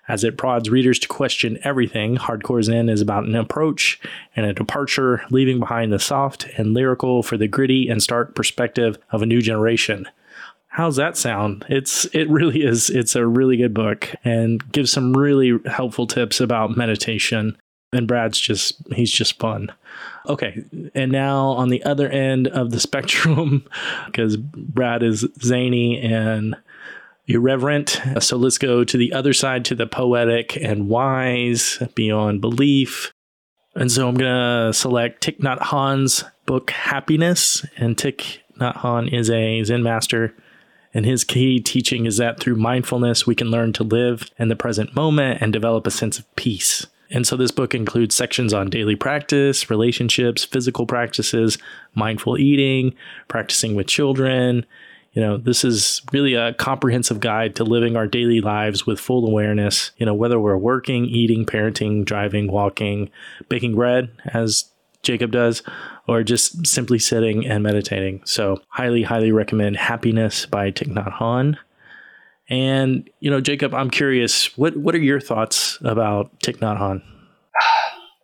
As 0.08 0.24
it 0.24 0.38
prods 0.38 0.70
readers 0.70 1.00
to 1.00 1.08
question 1.08 1.58
everything, 1.64 2.16
Hardcore 2.16 2.64
Zen 2.64 2.90
is 2.90 3.02
about 3.02 3.24
an 3.24 3.34
approach 3.34 4.00
and 4.36 4.46
a 4.46 4.54
departure, 4.54 5.24
leaving 5.32 5.60
behind 5.60 5.92
the 5.92 5.98
soft 5.98 6.46
and 6.60 6.76
lyrical 6.76 7.24
for 7.24 7.38
the 7.38 7.48
gritty 7.48 7.90
and 7.90 8.04
stark 8.04 8.36
perspective 8.36 9.00
of 9.10 9.24
a 9.24 9.26
new 9.26 9.42
generation. 9.42 10.08
How's 10.76 10.98
that 10.98 11.16
sound? 11.16 11.66
It's 11.70 12.04
it 12.14 12.30
really 12.30 12.66
is. 12.66 12.90
It's 12.90 13.16
a 13.16 13.26
really 13.26 13.56
good 13.56 13.74
book 13.74 14.14
and 14.26 14.62
gives 14.74 14.92
some 14.92 15.14
really 15.14 15.58
helpful 15.68 16.06
tips 16.06 16.42
about 16.42 16.76
meditation. 16.76 17.58
And 17.94 18.10
Brad's 18.10 18.38
just 18.38 18.76
he's 18.92 19.10
just 19.10 19.40
fun. 19.40 19.72
Okay, 20.28 20.66
and 20.94 21.14
now 21.14 21.52
on 21.52 21.70
the 21.70 21.82
other 21.86 22.10
end 22.10 22.50
of 22.50 22.72
the 22.72 22.80
spectrum, 22.90 23.66
because 24.08 24.36
Brad 24.36 25.02
is 25.02 25.26
zany 25.42 25.98
and 26.02 26.58
irreverent. 27.26 28.02
So 28.20 28.36
let's 28.36 28.58
go 28.58 28.84
to 28.84 28.98
the 28.98 29.14
other 29.14 29.32
side, 29.32 29.64
to 29.66 29.76
the 29.76 29.88
poetic 29.88 30.58
and 30.58 30.90
wise, 30.90 31.82
beyond 31.96 32.42
belief. 32.42 33.14
And 33.76 33.90
so 33.90 34.10
I'm 34.10 34.16
going 34.16 34.68
to 34.68 34.74
select 34.74 35.26
Thich 35.26 35.40
Nhat 35.40 36.26
book, 36.46 36.72
Happiness. 36.72 37.66
And 37.78 37.96
Thich 37.96 38.40
Nhat 38.60 39.14
is 39.14 39.30
a 39.30 39.64
Zen 39.64 39.82
master. 39.82 40.36
And 40.96 41.06
his 41.06 41.24
key 41.24 41.60
teaching 41.60 42.08
is 42.08 42.18
that 42.18 42.40
through 42.40 42.56
mindfulness, 42.56 43.28
we 43.28 43.36
can 43.36 43.52
learn 43.52 43.72
to 43.74 43.84
live 43.84 44.32
in 44.40 44.48
the 44.48 44.56
present 44.56 44.96
moment 44.96 45.42
and 45.42 45.54
develop 45.54 45.86
a 45.86 45.92
sense 45.92 46.18
of 46.18 46.36
peace. 46.36 46.88
And 47.12 47.28
so 47.28 47.38
this 47.38 47.52
book 47.52 47.76
includes 47.76 48.16
sections 48.16 48.52
on 48.52 48.72
daily 48.72 48.96
practice, 48.96 49.70
relationships, 49.70 50.44
physical 50.44 50.88
practices, 50.88 51.60
mindful 51.94 52.40
eating, 52.40 52.96
practicing 53.28 53.76
with 53.76 53.86
children, 53.86 54.66
you 55.16 55.22
know, 55.22 55.38
this 55.38 55.64
is 55.64 56.02
really 56.12 56.34
a 56.34 56.54
comprehensive 56.54 57.22
guide 57.22 57.56
to 57.56 57.64
living 57.64 57.96
our 57.96 58.06
daily 58.06 58.42
lives 58.42 58.86
with 58.86 59.00
full 59.00 59.26
awareness, 59.26 59.92
you 59.98 60.06
know, 60.06 60.14
whether 60.14 60.38
we're 60.38 60.58
working, 60.58 61.06
eating, 61.06 61.46
parenting, 61.46 62.04
driving, 62.04 62.52
walking, 62.52 63.10
baking 63.48 63.76
bread, 63.76 64.10
as 64.26 64.66
Jacob 65.04 65.32
does, 65.32 65.64
or 66.08 66.24
just 66.24 66.66
simply 66.66 67.00
sitting 67.00 67.46
and 67.46 67.64
meditating. 67.64 68.22
So, 68.26 68.62
highly, 68.70 69.04
highly 69.04 69.32
recommend 69.32 69.78
Happiness 69.78 70.46
by 70.46 70.72
Thich 70.72 70.90
Nhat 70.90 71.12
Hanh. 71.14 71.58
And, 72.48 73.10
you 73.20 73.32
know, 73.32 73.42
Jacob, 73.42 73.74
I'm 73.74 73.90
curious, 73.90 74.56
what, 74.58 74.78
what 74.78 74.94
are 74.94 75.00
your 75.00 75.20
thoughts 75.20 75.80
about 75.84 76.40
Thich 76.42 76.58
Nhat 76.58 76.78
Hanh? 76.80 77.02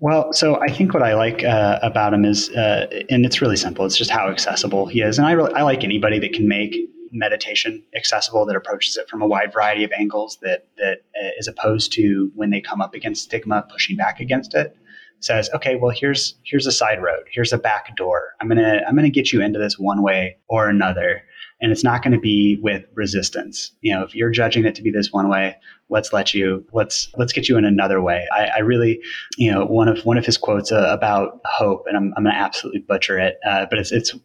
Well, 0.01 0.33
so 0.33 0.59
I 0.59 0.71
think 0.71 0.95
what 0.95 1.03
I 1.03 1.13
like 1.13 1.43
uh, 1.43 1.77
about 1.83 2.11
him 2.11 2.25
is, 2.25 2.49
uh, 2.49 2.87
and 3.11 3.23
it's 3.23 3.39
really 3.39 3.55
simple. 3.55 3.85
It's 3.85 3.95
just 3.95 4.09
how 4.09 4.29
accessible 4.29 4.87
he 4.87 5.01
is, 5.01 5.19
and 5.19 5.27
I 5.27 5.33
really 5.33 5.53
I 5.53 5.61
like 5.61 5.83
anybody 5.83 6.17
that 6.17 6.33
can 6.33 6.47
make 6.47 6.75
meditation 7.11 7.83
accessible 7.95 8.45
that 8.45 8.55
approaches 8.55 8.97
it 8.97 9.07
from 9.09 9.21
a 9.21 9.27
wide 9.27 9.53
variety 9.53 9.83
of 9.83 9.91
angles 9.91 10.39
that 10.41 10.65
that 10.77 11.03
uh, 11.15 11.29
is 11.37 11.47
opposed 11.47 11.91
to 11.93 12.31
when 12.35 12.49
they 12.49 12.61
come 12.61 12.81
up 12.81 12.95
against 12.95 13.25
stigma 13.25 13.63
pushing 13.69 13.95
back 13.95 14.19
against 14.19 14.55
it 14.55 14.75
says 15.23 15.49
okay 15.53 15.75
well 15.75 15.91
here's 15.95 16.35
here's 16.43 16.67
a 16.67 16.71
side 16.71 17.01
road 17.01 17.23
here's 17.31 17.53
a 17.53 17.57
back 17.57 17.95
door 17.95 18.33
i'm 18.39 18.47
gonna 18.47 18.81
i'm 18.87 18.95
gonna 18.95 19.09
get 19.09 19.31
you 19.31 19.41
into 19.41 19.59
this 19.59 19.77
one 19.77 20.01
way 20.01 20.37
or 20.47 20.67
another 20.67 21.23
and 21.61 21.71
it's 21.71 21.83
not 21.83 22.01
going 22.01 22.13
to 22.13 22.19
be 22.19 22.59
with 22.61 22.85
resistance. 22.95 23.71
You 23.81 23.93
know, 23.93 24.03
if 24.03 24.15
you're 24.15 24.31
judging 24.31 24.65
it 24.65 24.73
to 24.75 24.81
be 24.81 24.89
this 24.89 25.11
one 25.11 25.29
way, 25.29 25.55
let's 25.89 26.11
let 26.11 26.33
you 26.33 26.65
let's 26.73 27.09
let's 27.17 27.31
get 27.31 27.47
you 27.47 27.57
in 27.57 27.65
another 27.65 28.01
way. 28.01 28.27
I, 28.33 28.45
I 28.47 28.59
really, 28.59 28.99
you 29.37 29.51
know, 29.51 29.65
one 29.65 29.87
of 29.87 30.03
one 30.03 30.17
of 30.17 30.25
his 30.25 30.37
quotes 30.37 30.71
uh, 30.71 30.87
about 30.89 31.39
hope, 31.45 31.85
and 31.87 31.95
I'm 31.95 32.13
I'm 32.17 32.23
going 32.23 32.35
to 32.35 32.41
absolutely 32.41 32.81
butcher 32.81 33.19
it, 33.19 33.37
uh, 33.45 33.67
but 33.69 33.77
it's 33.77 33.91
it's 33.91 34.15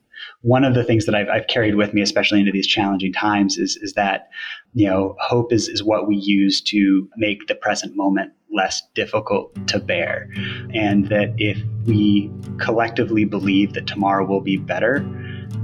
one 0.41 0.65
of 0.65 0.75
the 0.75 0.83
things 0.83 1.05
that 1.05 1.15
I've, 1.15 1.29
I've 1.29 1.47
carried 1.47 1.75
with 1.75 1.93
me, 1.93 2.01
especially 2.01 2.41
into 2.41 2.53
these 2.53 2.67
challenging 2.67 3.13
times, 3.13 3.59
is 3.59 3.77
is 3.77 3.93
that 3.93 4.29
you 4.73 4.89
know 4.89 5.15
hope 5.21 5.53
is 5.53 5.69
is 5.69 5.85
what 5.85 6.09
we 6.09 6.17
use 6.17 6.63
to 6.63 7.09
make 7.19 7.47
the 7.49 7.55
present 7.55 7.95
moment 7.95 8.33
less 8.53 8.83
difficult 8.95 9.55
to 9.69 9.79
bear, 9.79 10.29
and 10.75 11.09
that 11.09 11.35
if 11.37 11.59
we 11.87 12.31
collectively 12.59 13.25
believe 13.25 13.75
that 13.75 13.87
tomorrow 13.87 14.25
will 14.25 14.41
be 14.41 14.57
better 14.57 15.05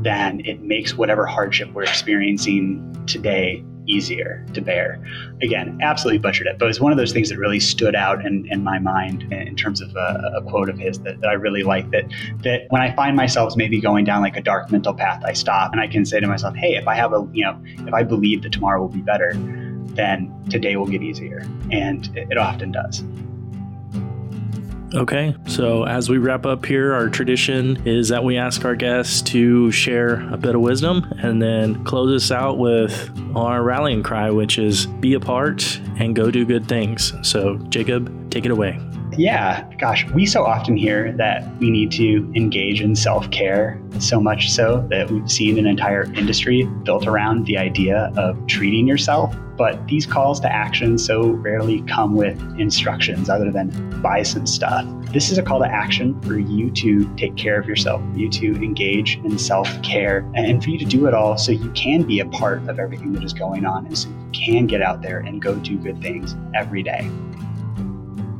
then 0.02 0.40
it 0.44 0.62
makes 0.62 0.96
whatever 0.96 1.26
hardship 1.26 1.72
we're 1.72 1.82
experiencing 1.84 3.04
today 3.06 3.64
easier 3.86 4.46
to 4.54 4.60
bear. 4.60 5.02
Again, 5.42 5.78
absolutely 5.82 6.18
butchered 6.18 6.46
it, 6.46 6.58
but 6.58 6.68
it's 6.68 6.80
one 6.80 6.92
of 6.92 6.98
those 6.98 7.12
things 7.12 7.28
that 7.30 7.38
really 7.38 7.58
stood 7.58 7.96
out 7.96 8.24
in, 8.24 8.46
in 8.50 8.62
my 8.62 8.78
mind 8.78 9.32
in 9.32 9.56
terms 9.56 9.80
of 9.80 9.94
a, 9.96 10.32
a 10.36 10.42
quote 10.42 10.68
of 10.68 10.78
his 10.78 11.00
that, 11.00 11.20
that 11.20 11.28
I 11.28 11.32
really 11.32 11.64
like. 11.64 11.90
That 11.90 12.04
that 12.44 12.62
when 12.70 12.80
I 12.80 12.94
find 12.94 13.16
myself 13.16 13.56
maybe 13.56 13.80
going 13.80 14.04
down 14.04 14.22
like 14.22 14.36
a 14.36 14.40
dark 14.40 14.70
mental 14.70 14.94
path, 14.94 15.22
I 15.24 15.32
stop 15.32 15.72
and 15.72 15.80
I 15.80 15.88
can 15.88 16.04
say 16.04 16.20
to 16.20 16.26
myself, 16.26 16.54
"Hey, 16.54 16.76
if 16.76 16.86
I 16.86 16.94
have 16.94 17.12
a 17.12 17.28
you 17.32 17.44
know, 17.44 17.60
if 17.86 17.92
I 17.92 18.04
believe 18.04 18.42
that 18.42 18.52
tomorrow 18.52 18.80
will 18.80 18.88
be 18.88 19.00
better, 19.00 19.32
then 19.94 20.32
today 20.48 20.76
will 20.76 20.86
get 20.86 21.02
easier," 21.02 21.46
and 21.70 22.08
it, 22.16 22.38
often 22.38 22.72
does. 22.72 23.04
Okay, 24.94 25.34
so 25.46 25.84
as 25.84 26.10
we 26.10 26.18
wrap 26.18 26.44
up 26.44 26.66
here, 26.66 26.92
our 26.92 27.08
tradition 27.08 27.80
is 27.86 28.08
that 28.10 28.22
we 28.22 28.36
ask 28.36 28.66
our 28.66 28.76
guests 28.76 29.22
to 29.22 29.70
share 29.70 30.28
a 30.30 30.36
bit 30.36 30.54
of 30.54 30.60
wisdom 30.60 31.10
and 31.18 31.40
then 31.40 31.82
close 31.84 32.24
us 32.24 32.30
out 32.30 32.58
with 32.58 33.10
our 33.34 33.62
rallying 33.62 34.02
cry, 34.02 34.30
which 34.30 34.58
is 34.58 34.84
be 34.84 35.14
a 35.14 35.20
part 35.20 35.80
and 35.98 36.14
go 36.14 36.30
do 36.30 36.44
good 36.44 36.68
things. 36.68 37.14
So, 37.22 37.56
Jacob, 37.70 38.30
take 38.30 38.44
it 38.44 38.50
away. 38.50 38.78
Yeah, 39.18 39.68
gosh, 39.78 40.08
we 40.10 40.24
so 40.24 40.44
often 40.44 40.76
hear 40.76 41.12
that 41.12 41.46
we 41.58 41.70
need 41.70 41.90
to 41.92 42.32
engage 42.34 42.80
in 42.80 42.96
self 42.96 43.30
care, 43.30 43.80
so 43.98 44.20
much 44.20 44.50
so 44.50 44.86
that 44.90 45.10
we've 45.10 45.30
seen 45.30 45.58
an 45.58 45.66
entire 45.66 46.04
industry 46.14 46.64
built 46.84 47.06
around 47.06 47.46
the 47.46 47.58
idea 47.58 48.12
of 48.16 48.46
treating 48.46 48.86
yourself. 48.86 49.34
But 49.56 49.86
these 49.86 50.06
calls 50.06 50.40
to 50.40 50.50
action 50.50 50.96
so 50.96 51.28
rarely 51.28 51.82
come 51.82 52.14
with 52.14 52.40
instructions 52.58 53.28
other 53.28 53.50
than 53.50 54.00
buy 54.00 54.22
some 54.22 54.46
stuff. 54.46 54.86
This 55.12 55.30
is 55.30 55.36
a 55.36 55.42
call 55.42 55.58
to 55.60 55.66
action 55.66 56.18
for 56.22 56.38
you 56.38 56.70
to 56.70 57.14
take 57.16 57.36
care 57.36 57.60
of 57.60 57.66
yourself, 57.66 58.00
you 58.14 58.30
to 58.30 58.54
engage 58.56 59.18
in 59.18 59.38
self 59.38 59.68
care, 59.82 60.26
and 60.34 60.64
for 60.64 60.70
you 60.70 60.78
to 60.78 60.86
do 60.86 61.06
it 61.06 61.12
all 61.12 61.36
so 61.36 61.52
you 61.52 61.70
can 61.72 62.02
be 62.02 62.20
a 62.20 62.26
part 62.26 62.66
of 62.66 62.78
everything 62.78 63.12
that 63.12 63.22
is 63.22 63.34
going 63.34 63.66
on 63.66 63.86
and 63.86 63.98
so 63.98 64.08
you 64.08 64.30
can 64.32 64.66
get 64.66 64.80
out 64.80 65.02
there 65.02 65.18
and 65.18 65.42
go 65.42 65.54
do 65.56 65.76
good 65.76 66.00
things 66.00 66.34
every 66.54 66.82
day. 66.82 67.10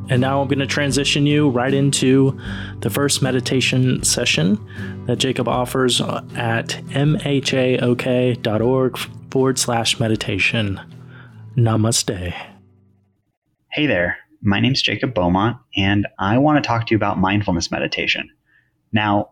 And 0.09 0.19
now 0.19 0.41
I'm 0.41 0.49
going 0.49 0.59
to 0.59 0.67
transition 0.67 1.25
you 1.25 1.49
right 1.49 1.73
into 1.73 2.37
the 2.81 2.89
first 2.89 3.21
meditation 3.21 4.03
session 4.03 4.59
that 5.05 5.15
Jacob 5.15 5.47
offers 5.47 6.01
at 6.01 6.67
mhaok.org 6.89 8.37
forward 9.31 9.57
slash 9.57 9.99
meditation. 10.01 10.81
Namaste. 11.55 12.33
Hey 13.71 13.85
there, 13.87 14.17
my 14.41 14.59
name's 14.59 14.81
Jacob 14.81 15.13
Beaumont, 15.13 15.57
and 15.77 16.05
I 16.19 16.37
want 16.37 16.61
to 16.61 16.67
talk 16.67 16.85
to 16.87 16.91
you 16.91 16.97
about 16.97 17.17
mindfulness 17.17 17.71
meditation. 17.71 18.29
Now, 18.91 19.31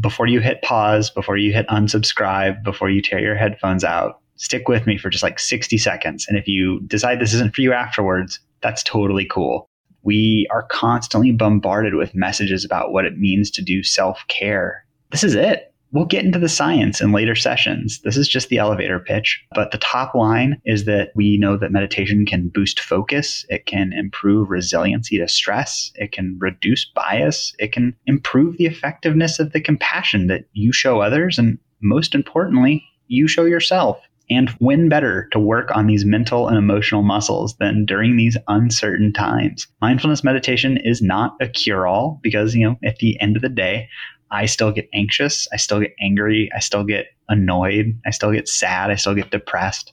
before 0.00 0.26
you 0.26 0.40
hit 0.40 0.60
pause, 0.62 1.08
before 1.08 1.36
you 1.36 1.52
hit 1.52 1.68
unsubscribe, 1.68 2.64
before 2.64 2.90
you 2.90 3.00
tear 3.00 3.20
your 3.20 3.36
headphones 3.36 3.84
out, 3.84 4.20
stick 4.36 4.68
with 4.68 4.86
me 4.86 4.98
for 4.98 5.08
just 5.08 5.22
like 5.22 5.38
60 5.38 5.78
seconds. 5.78 6.26
And 6.28 6.36
if 6.36 6.48
you 6.48 6.80
decide 6.80 7.20
this 7.20 7.32
isn't 7.34 7.54
for 7.54 7.60
you 7.60 7.72
afterwards, 7.72 8.40
that's 8.60 8.82
totally 8.82 9.24
cool 9.24 9.69
we 10.02 10.46
are 10.50 10.64
constantly 10.64 11.32
bombarded 11.32 11.94
with 11.94 12.14
messages 12.14 12.64
about 12.64 12.92
what 12.92 13.04
it 13.04 13.18
means 13.18 13.50
to 13.52 13.62
do 13.62 13.82
self 13.82 14.24
care. 14.28 14.84
This 15.10 15.24
is 15.24 15.34
it. 15.34 15.66
We'll 15.92 16.04
get 16.04 16.24
into 16.24 16.38
the 16.38 16.48
science 16.48 17.00
in 17.00 17.10
later 17.10 17.34
sessions. 17.34 18.00
This 18.04 18.16
is 18.16 18.28
just 18.28 18.48
the 18.48 18.58
elevator 18.58 19.00
pitch. 19.00 19.44
But 19.54 19.72
the 19.72 19.78
top 19.78 20.14
line 20.14 20.60
is 20.64 20.84
that 20.84 21.10
we 21.16 21.36
know 21.36 21.56
that 21.56 21.72
meditation 21.72 22.24
can 22.24 22.48
boost 22.48 22.78
focus, 22.78 23.44
it 23.48 23.66
can 23.66 23.92
improve 23.92 24.50
resiliency 24.50 25.18
to 25.18 25.26
stress, 25.26 25.90
it 25.96 26.12
can 26.12 26.36
reduce 26.38 26.84
bias, 26.84 27.52
it 27.58 27.72
can 27.72 27.96
improve 28.06 28.56
the 28.56 28.66
effectiveness 28.66 29.40
of 29.40 29.52
the 29.52 29.60
compassion 29.60 30.28
that 30.28 30.44
you 30.52 30.72
show 30.72 31.00
others, 31.00 31.38
and 31.38 31.58
most 31.80 32.14
importantly, 32.14 32.84
you 33.08 33.26
show 33.26 33.44
yourself. 33.44 34.00
And 34.30 34.48
when 34.60 34.88
better 34.88 35.28
to 35.32 35.40
work 35.40 35.74
on 35.74 35.88
these 35.88 36.04
mental 36.04 36.46
and 36.46 36.56
emotional 36.56 37.02
muscles 37.02 37.56
than 37.56 37.84
during 37.84 38.16
these 38.16 38.36
uncertain 38.46 39.12
times? 39.12 39.66
Mindfulness 39.80 40.22
meditation 40.22 40.76
is 40.76 41.02
not 41.02 41.36
a 41.40 41.48
cure 41.48 41.86
all 41.86 42.20
because, 42.22 42.54
you 42.54 42.64
know, 42.64 42.76
at 42.84 42.98
the 42.98 43.20
end 43.20 43.34
of 43.34 43.42
the 43.42 43.48
day, 43.48 43.88
I 44.30 44.46
still 44.46 44.70
get 44.70 44.88
anxious. 44.94 45.48
I 45.52 45.56
still 45.56 45.80
get 45.80 45.94
angry. 46.00 46.48
I 46.54 46.60
still 46.60 46.84
get 46.84 47.06
annoyed. 47.28 48.00
I 48.06 48.10
still 48.10 48.30
get 48.30 48.48
sad. 48.48 48.92
I 48.92 48.94
still 48.94 49.14
get 49.14 49.32
depressed. 49.32 49.92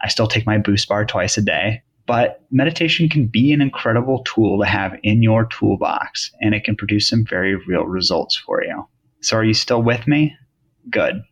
I 0.00 0.08
still 0.08 0.28
take 0.28 0.46
my 0.46 0.56
BuSpar 0.58 1.06
twice 1.06 1.36
a 1.36 1.42
day. 1.42 1.82
But 2.06 2.42
meditation 2.50 3.08
can 3.10 3.26
be 3.26 3.52
an 3.52 3.60
incredible 3.60 4.22
tool 4.24 4.60
to 4.60 4.66
have 4.66 4.98
in 5.02 5.22
your 5.22 5.46
toolbox, 5.46 6.30
and 6.40 6.54
it 6.54 6.64
can 6.64 6.76
produce 6.76 7.08
some 7.08 7.24
very 7.24 7.54
real 7.66 7.84
results 7.84 8.36
for 8.36 8.62
you. 8.62 8.86
So, 9.22 9.38
are 9.38 9.44
you 9.44 9.54
still 9.54 9.82
with 9.82 10.06
me? 10.06 10.36
Good 10.90 11.22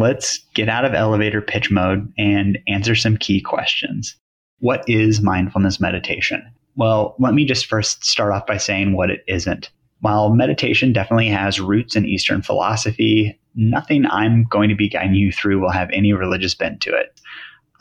let's 0.00 0.38
get 0.54 0.70
out 0.70 0.86
of 0.86 0.94
elevator 0.94 1.42
pitch 1.42 1.70
mode 1.70 2.10
and 2.16 2.58
answer 2.66 2.94
some 2.94 3.18
key 3.18 3.38
questions. 3.38 4.16
What 4.60 4.82
is 4.88 5.20
mindfulness 5.20 5.78
meditation? 5.78 6.42
Well, 6.74 7.14
let 7.18 7.34
me 7.34 7.44
just 7.44 7.66
first 7.66 8.04
start 8.04 8.32
off 8.32 8.46
by 8.46 8.56
saying 8.56 8.96
what 8.96 9.10
it 9.10 9.22
isn't. 9.28 9.70
While 10.00 10.32
meditation 10.32 10.94
definitely 10.94 11.28
has 11.28 11.60
roots 11.60 11.96
in 11.96 12.06
Eastern 12.06 12.40
philosophy, 12.40 13.38
nothing 13.54 14.06
I'm 14.06 14.44
going 14.44 14.70
to 14.70 14.74
be 14.74 14.88
guiding 14.88 15.16
you 15.16 15.30
through 15.30 15.60
will 15.60 15.70
have 15.70 15.90
any 15.92 16.14
religious 16.14 16.54
bent 16.54 16.80
to 16.82 16.96
it. 16.96 17.20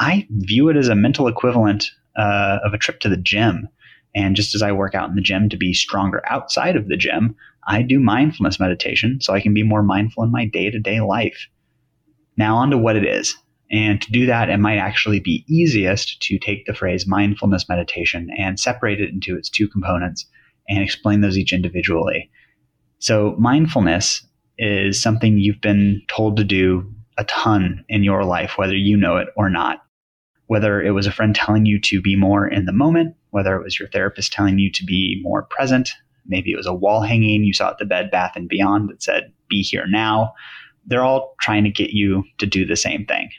I 0.02 0.28
view 0.32 0.68
it 0.68 0.76
as 0.76 0.90
a 0.90 0.96
mental 0.96 1.30
equivalent 1.30 1.90
uh, 2.18 2.60
of 2.66 2.74
a 2.74 2.78
trip 2.78 3.00
to 3.02 3.10
the 3.10 3.16
gym. 3.16 3.70
And 4.14 4.36
just 4.36 4.56
as 4.56 4.62
I 4.62 4.74
work 4.74 4.94
out 4.94 5.08
in 5.10 5.16
the 5.16 5.22
gym 5.22 5.48
to 5.48 5.58
be 5.58 5.74
stronger 5.74 6.22
outside 6.30 6.76
of 6.76 6.90
the 6.90 6.98
gym, 6.98 7.34
I 7.68 7.82
do 7.82 7.98
mindfulness 7.98 8.60
meditation 8.60 9.22
so 9.22 9.34
I 9.34 9.40
can 9.40 9.54
be 9.54 9.64
more 9.64 9.84
mindful 9.84 10.24
in 10.24 10.32
my 10.32 10.44
day 10.44 10.70
to 10.70 10.80
day 10.80 11.00
life. 11.00 11.48
Now, 12.40 12.56
on 12.56 12.70
to 12.70 12.78
what 12.78 12.96
it 12.96 13.06
is. 13.06 13.36
And 13.70 14.02
to 14.02 14.12
do 14.14 14.26
that, 14.26 14.50
it 14.50 14.58
might 14.58 14.78
actually 14.78 15.20
be 15.20 15.44
easiest 15.50 16.22
to 16.22 16.40
take 16.40 16.66
the 16.66 16.74
phrase 16.74 17.06
mindfulness 17.06 17.68
meditation 17.68 18.30
and 18.38 18.58
separate 18.58 19.02
it 19.02 19.10
into 19.10 19.36
its 19.36 19.50
two 19.50 19.68
components 19.68 20.26
and 20.70 20.82
explain 20.82 21.20
those 21.20 21.38
each 21.38 21.52
individually. 21.52 22.32
So, 23.00 23.36
mindfulness 23.38 24.26
is 24.58 25.02
something 25.02 25.38
you've 25.38 25.60
been 25.60 26.02
told 26.08 26.38
to 26.38 26.46
do 26.46 26.90
a 27.18 27.26
ton 27.26 27.84
in 27.90 28.06
your 28.06 28.24
life, 28.24 28.54
whether 28.56 28.76
you 28.76 28.96
know 28.96 29.18
it 29.18 29.28
or 29.36 29.50
not. 29.50 29.84
Whether 30.48 30.82
it 30.82 30.92
was 30.92 31.08
a 31.08 31.12
friend 31.12 31.36
telling 31.36 31.66
you 31.66 31.80
to 31.82 32.02
be 32.02 32.16
more 32.16 32.48
in 32.48 32.66
the 32.66 32.72
moment, 32.72 33.16
whether 33.32 33.56
it 33.58 33.64
was 33.64 33.78
your 33.78 33.90
therapist 33.90 34.32
telling 34.32 34.60
you 34.60 34.72
to 34.72 34.86
be 34.86 35.20
more 35.24 35.44
present, 35.44 35.92
maybe 36.26 36.54
it 36.54 36.58
was 36.58 36.66
a 36.66 36.74
wall 36.74 37.02
hanging 37.02 37.44
you 37.44 37.54
saw 37.54 37.72
at 37.72 37.80
the 37.80 37.86
Bed 37.86 38.10
Bath 38.10 38.38
and 38.38 38.48
Beyond 38.48 38.90
that 38.90 39.04
said, 39.04 39.34
be 39.50 39.62
here 39.62 39.86
now 39.88 40.34
they're 40.90 41.04
all 41.04 41.36
trying 41.40 41.64
to 41.64 41.70
get 41.70 41.92
you 41.92 42.24
to 42.40 42.46
do 42.46 42.66
the 42.66 42.76
same 42.76 43.06
thing 43.06 43.30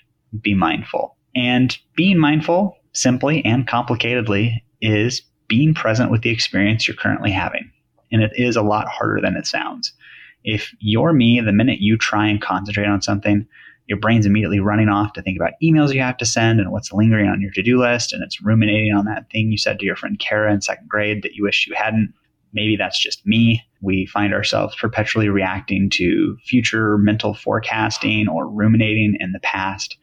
be 0.40 0.54
mindful. 0.54 1.16
And 1.34 1.76
being 1.96 2.18
mindful, 2.18 2.76
simply 2.92 3.44
and 3.44 3.66
complicatedly, 3.66 4.62
is 4.80 5.22
being 5.48 5.74
present 5.74 6.10
with 6.10 6.22
the 6.22 6.30
experience 6.30 6.86
you're 6.86 6.96
currently 6.96 7.32
having. 7.32 7.70
And 8.12 8.22
it 8.22 8.32
is 8.34 8.56
a 8.56 8.62
lot 8.62 8.88
harder 8.88 9.20
than 9.20 9.36
it 9.36 9.46
sounds. 9.46 9.92
If 10.44 10.72
you're 10.78 11.12
me, 11.12 11.40
the 11.40 11.52
minute 11.52 11.80
you 11.80 11.98
try 11.98 12.28
and 12.28 12.40
concentrate 12.40 12.86
on 12.86 13.02
something, 13.02 13.46
your 13.86 13.98
brain's 13.98 14.24
immediately 14.24 14.60
running 14.60 14.88
off 14.88 15.12
to 15.14 15.22
think 15.22 15.36
about 15.36 15.54
emails 15.62 15.92
you 15.92 16.00
have 16.00 16.16
to 16.18 16.24
send 16.24 16.60
and 16.60 16.70
what's 16.70 16.92
lingering 16.92 17.28
on 17.28 17.40
your 17.40 17.50
to 17.52 17.62
do 17.62 17.80
list. 17.80 18.12
And 18.12 18.22
it's 18.22 18.40
ruminating 18.40 18.94
on 18.94 19.04
that 19.06 19.28
thing 19.30 19.50
you 19.50 19.58
said 19.58 19.80
to 19.80 19.84
your 19.84 19.96
friend 19.96 20.18
Kara 20.18 20.52
in 20.52 20.60
second 20.60 20.88
grade 20.88 21.22
that 21.24 21.34
you 21.34 21.42
wish 21.42 21.66
you 21.66 21.74
hadn't. 21.74 22.14
Maybe 22.52 22.76
that's 22.76 22.98
just 22.98 23.24
me. 23.26 23.62
We 23.80 24.06
find 24.06 24.34
ourselves 24.34 24.76
perpetually 24.76 25.28
reacting 25.28 25.90
to 25.94 26.36
future 26.44 26.98
mental 26.98 27.34
forecasting 27.34 28.28
or 28.28 28.48
ruminating 28.48 29.16
in 29.20 29.32
the 29.32 29.40
past. 29.40 29.96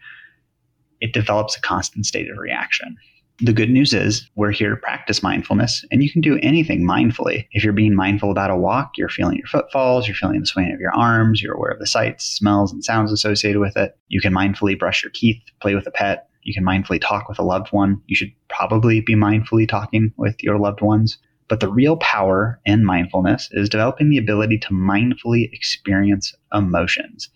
It 1.02 1.14
develops 1.14 1.58
a 1.58 1.62
constant 1.62 2.06
state 2.06 2.30
of 2.30 2.38
reaction. 2.38 2.96
The 3.40 3.54
good 3.54 3.70
news 3.70 3.94
is 3.94 4.28
we're 4.36 4.52
here 4.52 4.72
to 4.72 4.76
practice 4.76 5.22
mindfulness, 5.22 5.86
and 5.92 6.02
you 6.02 6.12
can 6.12 6.22
do 6.22 6.40
anything 6.42 6.82
mindfully. 6.82 7.46
If 7.52 7.64
you're 7.64 7.72
being 7.72 7.94
mindful 7.94 8.32
about 8.32 8.50
a 8.50 8.56
walk, 8.56 8.98
you're 8.98 9.10
feeling 9.10 9.38
your 9.38 9.46
footfalls, 9.46 10.08
you're 10.08 10.16
feeling 10.16 10.40
the 10.40 10.48
swaying 10.48 10.74
of 10.74 10.80
your 10.80 10.96
arms, 10.96 11.40
you're 11.40 11.54
aware 11.54 11.70
of 11.70 11.78
the 11.78 11.86
sights, 11.86 12.26
smells, 12.26 12.74
and 12.74 12.84
sounds 12.84 13.12
associated 13.12 13.60
with 13.60 13.78
it. 13.78 13.96
You 14.08 14.22
can 14.22 14.34
mindfully 14.34 14.78
brush 14.78 15.04
your 15.04 15.12
teeth, 15.14 15.40
play 15.62 15.76
with 15.76 15.86
a 15.86 15.92
pet. 15.92 16.30
You 16.42 16.54
can 16.54 16.64
mindfully 16.64 17.00
talk 17.00 17.30
with 17.30 17.38
a 17.38 17.44
loved 17.44 17.68
one. 17.72 18.02
You 18.08 18.16
should 18.16 18.32
probably 18.50 19.02
be 19.02 19.14
mindfully 19.14 19.68
talking 19.68 20.14
with 20.18 20.42
your 20.42 20.58
loved 20.58 20.82
ones. 20.82 21.20
But 21.48 21.60
the 21.60 21.72
real 21.72 21.98
power 21.98 22.60
in 22.66 22.84
mindfulness 22.84 23.50
is 23.52 23.70
developing 23.70 24.10
the 24.10 24.18
ability 24.18 24.58
to 24.60 24.70
mindfully 24.70 25.50
experience 25.54 26.34
emotions. 26.54 27.30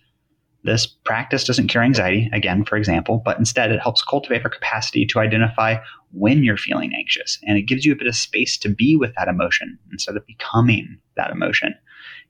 This 0.63 0.85
practice 0.85 1.43
doesn't 1.43 1.69
cure 1.69 1.83
anxiety, 1.83 2.29
again, 2.33 2.65
for 2.65 2.77
example, 2.77 3.21
but 3.23 3.39
instead 3.39 3.71
it 3.71 3.81
helps 3.81 4.03
cultivate 4.03 4.43
our 4.43 4.49
capacity 4.49 5.05
to 5.07 5.19
identify 5.19 5.77
when 6.11 6.43
you're 6.43 6.57
feeling 6.57 6.91
anxious. 6.95 7.39
And 7.47 7.57
it 7.57 7.63
gives 7.63 7.83
you 7.83 7.93
a 7.93 7.95
bit 7.95 8.07
of 8.07 8.15
space 8.15 8.57
to 8.59 8.69
be 8.69 8.95
with 8.95 9.13
that 9.15 9.27
emotion 9.27 9.79
instead 9.91 10.15
of 10.15 10.27
becoming 10.27 10.99
that 11.15 11.31
emotion. 11.31 11.73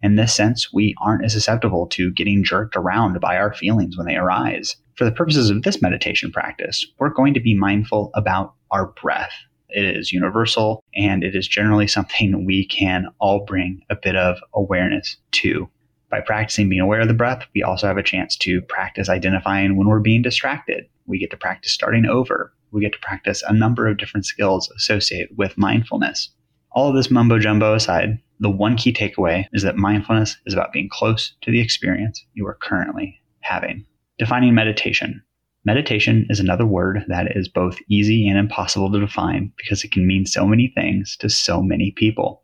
In 0.01 0.15
this 0.15 0.33
sense, 0.33 0.71
we 0.73 0.95
aren't 1.01 1.25
as 1.25 1.33
susceptible 1.33 1.87
to 1.87 2.11
getting 2.11 2.43
jerked 2.43 2.75
around 2.75 3.19
by 3.19 3.37
our 3.37 3.53
feelings 3.53 3.97
when 3.97 4.07
they 4.07 4.15
arise. 4.15 4.75
For 4.95 5.05
the 5.05 5.11
purposes 5.11 5.49
of 5.49 5.63
this 5.63 5.81
meditation 5.81 6.31
practice, 6.31 6.85
we're 6.99 7.09
going 7.09 7.33
to 7.33 7.39
be 7.39 7.55
mindful 7.55 8.11
about 8.15 8.53
our 8.71 8.93
breath. 9.01 9.33
It 9.71 9.97
is 9.97 10.12
universal 10.12 10.84
and 10.95 11.23
it 11.23 11.36
is 11.36 11.47
generally 11.47 11.88
something 11.88 12.45
we 12.45 12.65
can 12.65 13.07
all 13.19 13.45
bring 13.45 13.81
a 13.89 13.95
bit 13.95 14.15
of 14.15 14.38
awareness 14.53 15.17
to. 15.31 15.69
By 16.10 16.19
practicing 16.19 16.67
being 16.67 16.81
aware 16.81 16.99
of 16.99 17.07
the 17.07 17.13
breath, 17.13 17.45
we 17.55 17.63
also 17.63 17.88
have 17.88 17.97
a 17.97 18.03
chance 18.03 18.36
to 18.38 18.62
practice 18.63 19.07
identifying 19.07 19.77
when 19.77 19.88
we're 19.88 20.01
being 20.01 20.21
distracted. 20.21 20.86
We 21.05 21.19
get 21.19 21.31
to 21.31 21.38
practice 21.38 21.71
starting 21.71 22.05
over. 22.05 22.53
We 22.71 22.81
get 22.81 22.93
to 22.93 22.99
practice 22.99 23.43
a 23.47 23.53
number 23.53 23.88
of 23.88 23.97
different 23.97 24.25
skills 24.25 24.69
associated 24.75 25.38
with 25.38 25.57
mindfulness. 25.57 26.29
All 26.73 26.89
of 26.89 26.95
this 26.95 27.12
mumbo 27.12 27.39
jumbo 27.39 27.73
aside, 27.73 28.19
the 28.39 28.49
one 28.49 28.75
key 28.75 28.91
takeaway 28.91 29.45
is 29.53 29.63
that 29.63 29.77
mindfulness 29.77 30.38
is 30.45 30.53
about 30.53 30.73
being 30.73 30.89
close 30.89 31.34
to 31.41 31.51
the 31.51 31.62
experience 31.62 32.25
you 32.34 32.45
are 32.47 32.57
currently 32.62 33.21
having. 33.41 33.86
Defining 34.17 34.53
meditation. 34.53 35.21
Meditation 35.63 36.26
is 36.30 36.39
another 36.39 36.65
word 36.65 37.06
that 37.08 37.38
is 37.38 37.47
both 37.47 37.78
easy 37.88 38.28
and 38.28 38.38
impossible 38.38 38.91
to 38.91 39.00
define 39.00 39.52
because 39.58 39.84
it 39.84 39.91
can 39.91 40.08
mean 40.08 40.26
so 40.26 40.47
many 40.47 40.71
things 40.74 41.15
to 41.17 41.30
so 41.30 41.62
many 41.62 41.91
people. 41.91 42.41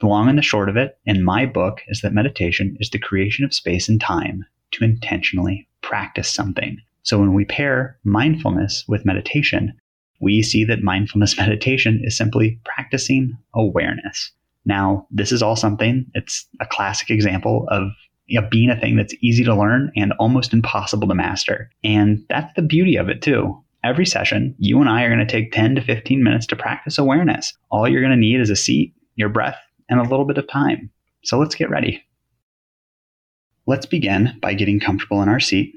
The 0.00 0.08
long 0.08 0.28
and 0.28 0.36
the 0.36 0.42
short 0.42 0.68
of 0.68 0.76
it, 0.76 0.98
in 1.06 1.22
my 1.22 1.46
book, 1.46 1.82
is 1.86 2.00
that 2.00 2.12
meditation 2.12 2.76
is 2.80 2.90
the 2.90 2.98
creation 2.98 3.44
of 3.44 3.54
space 3.54 3.88
and 3.88 4.00
time 4.00 4.44
to 4.72 4.84
intentionally 4.84 5.68
practice 5.82 6.28
something. 6.28 6.78
So 7.02 7.20
when 7.20 7.32
we 7.32 7.44
pair 7.44 7.96
mindfulness 8.02 8.84
with 8.88 9.06
meditation, 9.06 9.72
we 10.20 10.42
see 10.42 10.64
that 10.64 10.82
mindfulness 10.82 11.36
meditation 11.38 12.00
is 12.02 12.16
simply 12.16 12.60
practicing 12.64 13.38
awareness. 13.54 14.32
Now, 14.64 15.06
this 15.10 15.30
is 15.30 15.42
all 15.42 15.56
something, 15.56 16.06
it's 16.14 16.46
a 16.60 16.66
classic 16.66 17.08
example 17.08 17.66
of 17.70 17.90
being 18.50 18.70
a 18.70 18.78
thing 18.78 18.96
that's 18.96 19.14
easy 19.20 19.44
to 19.44 19.54
learn 19.54 19.90
and 19.96 20.12
almost 20.18 20.52
impossible 20.52 21.08
to 21.08 21.14
master. 21.14 21.70
And 21.82 22.24
that's 22.28 22.52
the 22.54 22.62
beauty 22.62 22.96
of 22.96 23.08
it, 23.08 23.22
too. 23.22 23.62
Every 23.84 24.06
session, 24.06 24.54
you 24.58 24.80
and 24.80 24.88
I 24.88 25.04
are 25.04 25.14
going 25.14 25.24
to 25.24 25.32
take 25.32 25.52
10 25.52 25.76
to 25.76 25.82
15 25.82 26.22
minutes 26.22 26.46
to 26.48 26.56
practice 26.56 26.98
awareness. 26.98 27.54
All 27.70 27.88
you're 27.88 28.02
going 28.02 28.12
to 28.12 28.16
need 28.16 28.40
is 28.40 28.50
a 28.50 28.56
seat, 28.56 28.94
your 29.14 29.28
breath, 29.28 29.58
and 29.88 30.00
a 30.00 30.02
little 30.02 30.24
bit 30.24 30.38
of 30.38 30.48
time. 30.48 30.90
So 31.22 31.38
let's 31.38 31.54
get 31.54 31.70
ready. 31.70 32.04
Let's 33.66 33.86
begin 33.86 34.38
by 34.40 34.54
getting 34.54 34.80
comfortable 34.80 35.22
in 35.22 35.28
our 35.28 35.40
seat, 35.40 35.74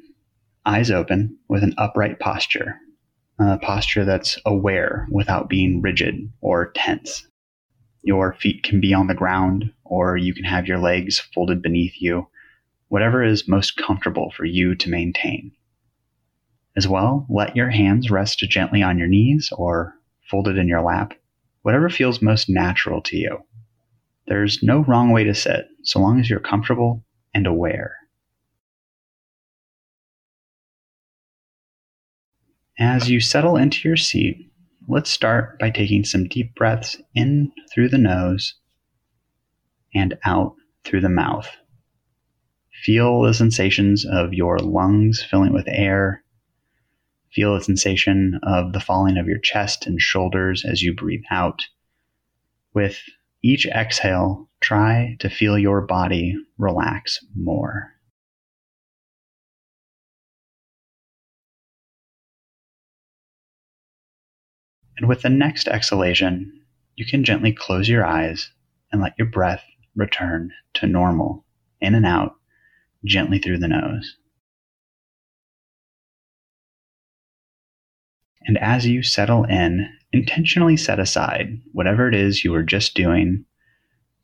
eyes 0.66 0.90
open, 0.90 1.38
with 1.48 1.64
an 1.64 1.76
upright 1.78 2.20
posture, 2.20 2.80
a 3.40 3.58
posture 3.58 4.06
that's 4.06 4.40
aware 4.46 5.08
without 5.12 5.50
being 5.50 5.82
rigid 5.82 6.32
or 6.42 6.72
tense. 6.72 7.28
Your 8.04 8.34
feet 8.34 8.64
can 8.64 8.82
be 8.82 8.94
on 8.94 9.08
the 9.08 9.14
ground, 9.14 9.72
or 9.84 10.18
you 10.18 10.34
can 10.34 10.44
have 10.44 10.68
your 10.68 10.80
legs 10.80 11.20
folded 11.20 11.62
beneath 11.62 12.02
you, 12.02 12.28
whatever 12.92 13.24
is 13.24 13.48
most 13.48 13.78
comfortable 13.78 14.34
for 14.36 14.44
you 14.44 14.76
to 14.76 14.90
maintain. 14.90 15.50
As 16.76 16.90
well, 16.90 17.26
let 17.30 17.56
your 17.56 17.70
hands 17.70 18.12
rest 18.12 18.40
gently 18.40 18.84
on 18.84 18.98
your 18.98 19.08
knees 19.08 19.50
or 19.56 19.96
folded 20.30 20.58
in 20.58 20.68
your 20.68 20.82
lap, 20.82 21.14
whatever 21.62 21.90
feels 21.90 22.22
most 22.22 22.50
natural 22.50 23.02
to 23.04 23.16
you. 23.16 23.38
There's 24.28 24.62
no 24.62 24.84
wrong 24.84 25.12
way 25.12 25.24
to 25.24 25.34
sit, 25.34 25.68
so 25.84 26.02
long 26.02 26.20
as 26.20 26.30
you're 26.30 26.42
comfortable 26.42 27.06
and 27.34 27.48
aware. 27.48 27.96
As 32.78 33.10
you 33.10 33.22
settle 33.22 33.56
into 33.56 33.88
your 33.88 33.96
seat, 33.96 34.52
let's 34.90 35.10
start 35.10 35.58
by 35.60 35.70
taking 35.70 36.04
some 36.04 36.28
deep 36.28 36.56
breaths 36.56 37.02
in 37.16 37.54
through 37.74 37.88
the 37.88 37.98
nose 37.98 38.56
and 39.96 40.18
out 40.26 40.56
through 40.84 41.00
the 41.00 41.08
mouth. 41.08 41.48
Feel 42.84 43.22
the 43.22 43.34
sensations 43.36 44.06
of 44.06 44.34
your 44.34 44.58
lungs 44.58 45.24
filling 45.24 45.54
with 45.54 45.68
air. 45.68 46.24
Feel 47.32 47.54
the 47.54 47.64
sensation 47.64 48.40
of 48.42 48.74
the 48.74 48.80
falling 48.80 49.18
of 49.18 49.28
your 49.28 49.38
chest 49.38 49.86
and 49.86 50.02
shoulders 50.02 50.66
as 50.66 50.82
you 50.82 50.96
breathe 50.96 51.22
out. 51.30 51.62
With 52.74 53.00
each 53.44 53.68
exhale, 53.68 54.50
try 54.62 55.16
to 55.20 55.30
feel 55.30 55.60
your 55.60 55.82
body 55.82 56.36
relax 56.58 57.20
more. 57.36 57.92
And 64.98 65.08
with 65.08 65.22
the 65.22 65.30
next 65.30 65.68
exhalation, 65.68 66.62
you 66.96 67.06
can 67.06 67.24
gently 67.24 67.54
close 67.54 67.88
your 67.88 68.06
eyes 68.06 68.52
and 68.92 69.02
let 69.02 69.14
your 69.20 69.28
breath 69.28 69.64
return 69.96 70.52
to 70.76 70.88
normal, 70.88 71.46
in 71.80 71.94
and 71.94 72.06
out, 72.08 72.36
gently 73.06 73.40
through 73.40 73.60
the 73.60 73.68
nose. 73.68 74.18
And 78.44 78.58
as 78.58 78.88
you 78.88 79.04
settle 79.04 79.44
in, 79.44 79.88
intentionally 80.12 80.78
set 80.78 81.00
aside 81.00 81.62
whatever 81.74 82.08
it 82.08 82.16
is 82.16 82.44
you 82.44 82.52
were 82.52 82.64
just 82.64 82.96
doing. 82.96 83.46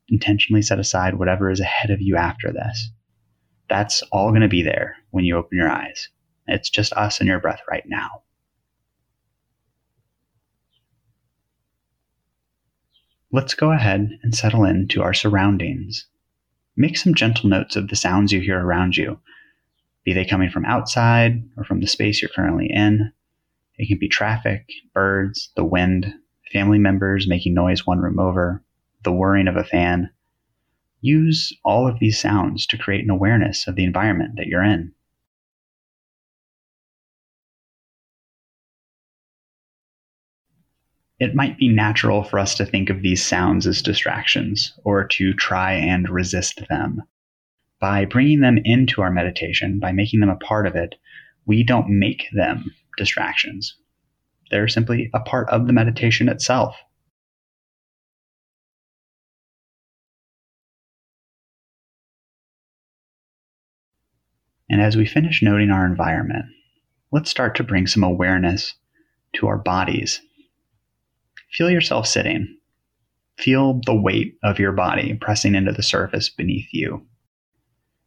Intentionally 0.09 0.61
set 0.61 0.79
aside 0.79 1.15
whatever 1.15 1.51
is 1.51 1.59
ahead 1.59 1.91
of 1.91 2.01
you 2.01 2.15
after 2.15 2.51
this. 2.51 2.89
That's 3.69 4.01
all 4.11 4.29
going 4.29 4.41
to 4.41 4.47
be 4.47 4.63
there 4.63 4.95
when 5.11 5.25
you 5.25 5.37
open 5.37 5.57
your 5.57 5.69
eyes. 5.69 6.09
It's 6.47 6.69
just 6.69 6.93
us 6.93 7.19
and 7.19 7.27
your 7.27 7.39
breath 7.39 7.61
right 7.69 7.83
now. 7.85 8.23
Let's 13.31 13.53
go 13.53 13.73
ahead 13.73 14.17
and 14.23 14.33
settle 14.33 14.63
into 14.63 15.03
our 15.03 15.13
surroundings. 15.13 16.07
Make 16.79 16.95
some 16.95 17.15
gentle 17.15 17.49
notes 17.49 17.75
of 17.75 17.87
the 17.87 17.95
sounds 17.95 18.31
you 18.31 18.39
hear 18.39 18.59
around 18.59 18.95
you, 18.95 19.19
be 20.05 20.13
they 20.13 20.23
coming 20.23 20.51
from 20.51 20.63
outside 20.63 21.43
or 21.57 21.63
from 21.63 21.79
the 21.79 21.87
space 21.87 22.21
you're 22.21 22.29
currently 22.29 22.69
in. 22.71 23.11
It 23.79 23.87
can 23.87 23.97
be 23.97 24.07
traffic, 24.07 24.69
birds, 24.93 25.51
the 25.55 25.65
wind, 25.65 26.13
family 26.51 26.77
members 26.77 27.27
making 27.27 27.55
noise 27.55 27.87
one 27.87 27.97
room 27.97 28.19
over, 28.19 28.63
the 29.03 29.11
whirring 29.11 29.47
of 29.47 29.55
a 29.55 29.63
fan. 29.63 30.11
Use 31.01 31.51
all 31.65 31.87
of 31.87 31.97
these 31.99 32.19
sounds 32.19 32.67
to 32.67 32.77
create 32.77 33.03
an 33.03 33.09
awareness 33.09 33.67
of 33.67 33.75
the 33.75 33.83
environment 33.83 34.35
that 34.37 34.45
you're 34.45 34.63
in. 34.63 34.93
It 41.19 41.34
might 41.34 41.58
be 41.58 41.67
natural 41.67 42.23
for 42.23 42.38
us 42.38 42.53
to 42.56 42.65
think 42.65 42.89
of 42.91 43.01
these 43.01 43.25
sounds 43.25 43.65
as 43.65 43.82
distractions 43.82 44.73
or 44.84 45.08
to 45.08 45.34
try 45.34 45.73
and 45.73 46.08
resist 46.10 46.67
them. 46.69 47.01
By 47.80 48.06
bringing 48.06 48.41
them 48.41 48.60
into 48.63 49.01
our 49.01 49.12
meditation, 49.12 49.80
by 49.80 49.91
making 49.91 50.19
them 50.19 50.30
a 50.30 50.36
part 50.36 50.67
of 50.67 50.75
it, 50.75 50.95
we 51.45 51.63
don't 51.63 51.89
make 51.89 52.27
them 52.34 52.71
distractions. 52.97 53.75
They're 54.51 54.67
simply 54.67 55.10
a 55.13 55.19
part 55.19 55.49
of 55.49 55.65
the 55.65 55.73
meditation 55.73 56.30
itself. 56.30 56.75
And 64.69 64.82
as 64.82 64.95
we 64.95 65.06
finish 65.06 65.41
noting 65.41 65.71
our 65.71 65.86
environment, 65.86 66.45
let's 67.12 67.30
start 67.30 67.56
to 67.56 67.63
bring 67.63 67.88
some 67.88 68.03
awareness 68.03 68.75
to 69.34 69.47
our 69.47 69.58
bodies. 69.58 70.21
Feel 71.51 71.69
yourself 71.69 72.07
sitting. 72.07 72.57
Feel 73.38 73.81
the 73.86 73.95
weight 73.95 74.38
of 74.43 74.60
your 74.60 74.71
body 74.71 75.13
pressing 75.13 75.55
into 75.55 75.71
the 75.71 75.83
surface 75.83 76.29
beneath 76.29 76.67
you. 76.71 77.05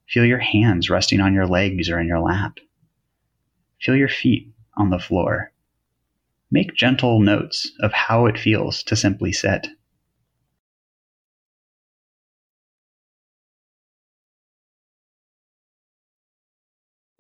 Feel 0.09 0.25
your 0.25 0.39
hands 0.39 0.91
resting 0.91 1.21
on 1.21 1.35
your 1.35 1.47
legs 1.47 1.89
or 1.89 2.01
in 2.01 2.09
your 2.09 2.21
lap. 2.21 2.59
Feel 3.81 3.97
your 3.97 4.09
feet 4.09 4.53
on 4.77 4.91
the 4.91 4.99
floor. 4.99 5.53
Make 6.51 6.75
gentle 6.75 7.21
notes 7.21 7.71
of 7.81 7.93
how 7.93 8.27
it 8.27 8.39
feels 8.39 8.83
to 8.85 8.97
simply 8.97 9.33
sit. 9.33 9.69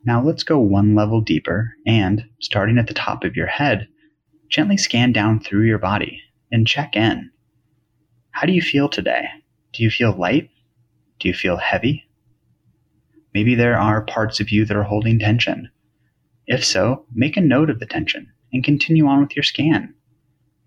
Now 0.04 0.22
let's 0.22 0.42
go 0.42 0.58
one 0.58 0.94
level 0.94 1.20
deeper 1.20 1.74
and, 1.86 2.24
starting 2.40 2.78
at 2.78 2.88
the 2.88 2.94
top 2.94 3.22
of 3.22 3.36
your 3.36 3.46
head, 3.46 3.86
gently 4.50 4.76
scan 4.76 5.12
down 5.12 5.40
through 5.40 5.64
your 5.64 5.78
body 5.78 6.20
and 6.52 6.66
check 6.66 6.96
in. 6.96 7.30
How 8.32 8.46
do 8.46 8.52
you 8.52 8.60
feel 8.60 8.88
today? 8.88 9.26
Do 9.72 9.82
you 9.82 9.90
feel 9.90 10.12
light? 10.12 10.50
Do 11.20 11.28
you 11.28 11.34
feel 11.34 11.56
heavy? 11.56 12.04
Maybe 13.32 13.54
there 13.54 13.78
are 13.78 14.02
parts 14.02 14.40
of 14.40 14.50
you 14.50 14.64
that 14.64 14.76
are 14.76 14.82
holding 14.82 15.18
tension. 15.18 15.70
If 16.46 16.64
so, 16.64 17.06
make 17.14 17.36
a 17.36 17.40
note 17.40 17.70
of 17.70 17.78
the 17.78 17.86
tension 17.86 18.32
and 18.52 18.64
continue 18.64 19.06
on 19.06 19.20
with 19.20 19.36
your 19.36 19.44
scan. 19.44 19.94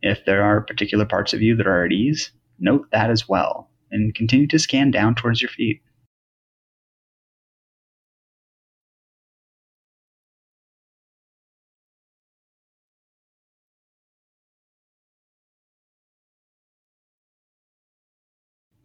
If 0.01 0.23
there 0.25 0.41
are 0.43 0.61
particular 0.61 1.05
parts 1.05 1.33
of 1.33 1.41
you 1.41 1.55
that 1.57 1.67
are 1.67 1.85
at 1.85 1.91
ease, 1.91 2.31
note 2.59 2.87
that 2.91 3.09
as 3.09 3.27
well 3.27 3.69
and 3.91 4.15
continue 4.15 4.47
to 4.47 4.59
scan 4.59 4.91
down 4.91 5.15
towards 5.15 5.41
your 5.41 5.49
feet. 5.49 5.81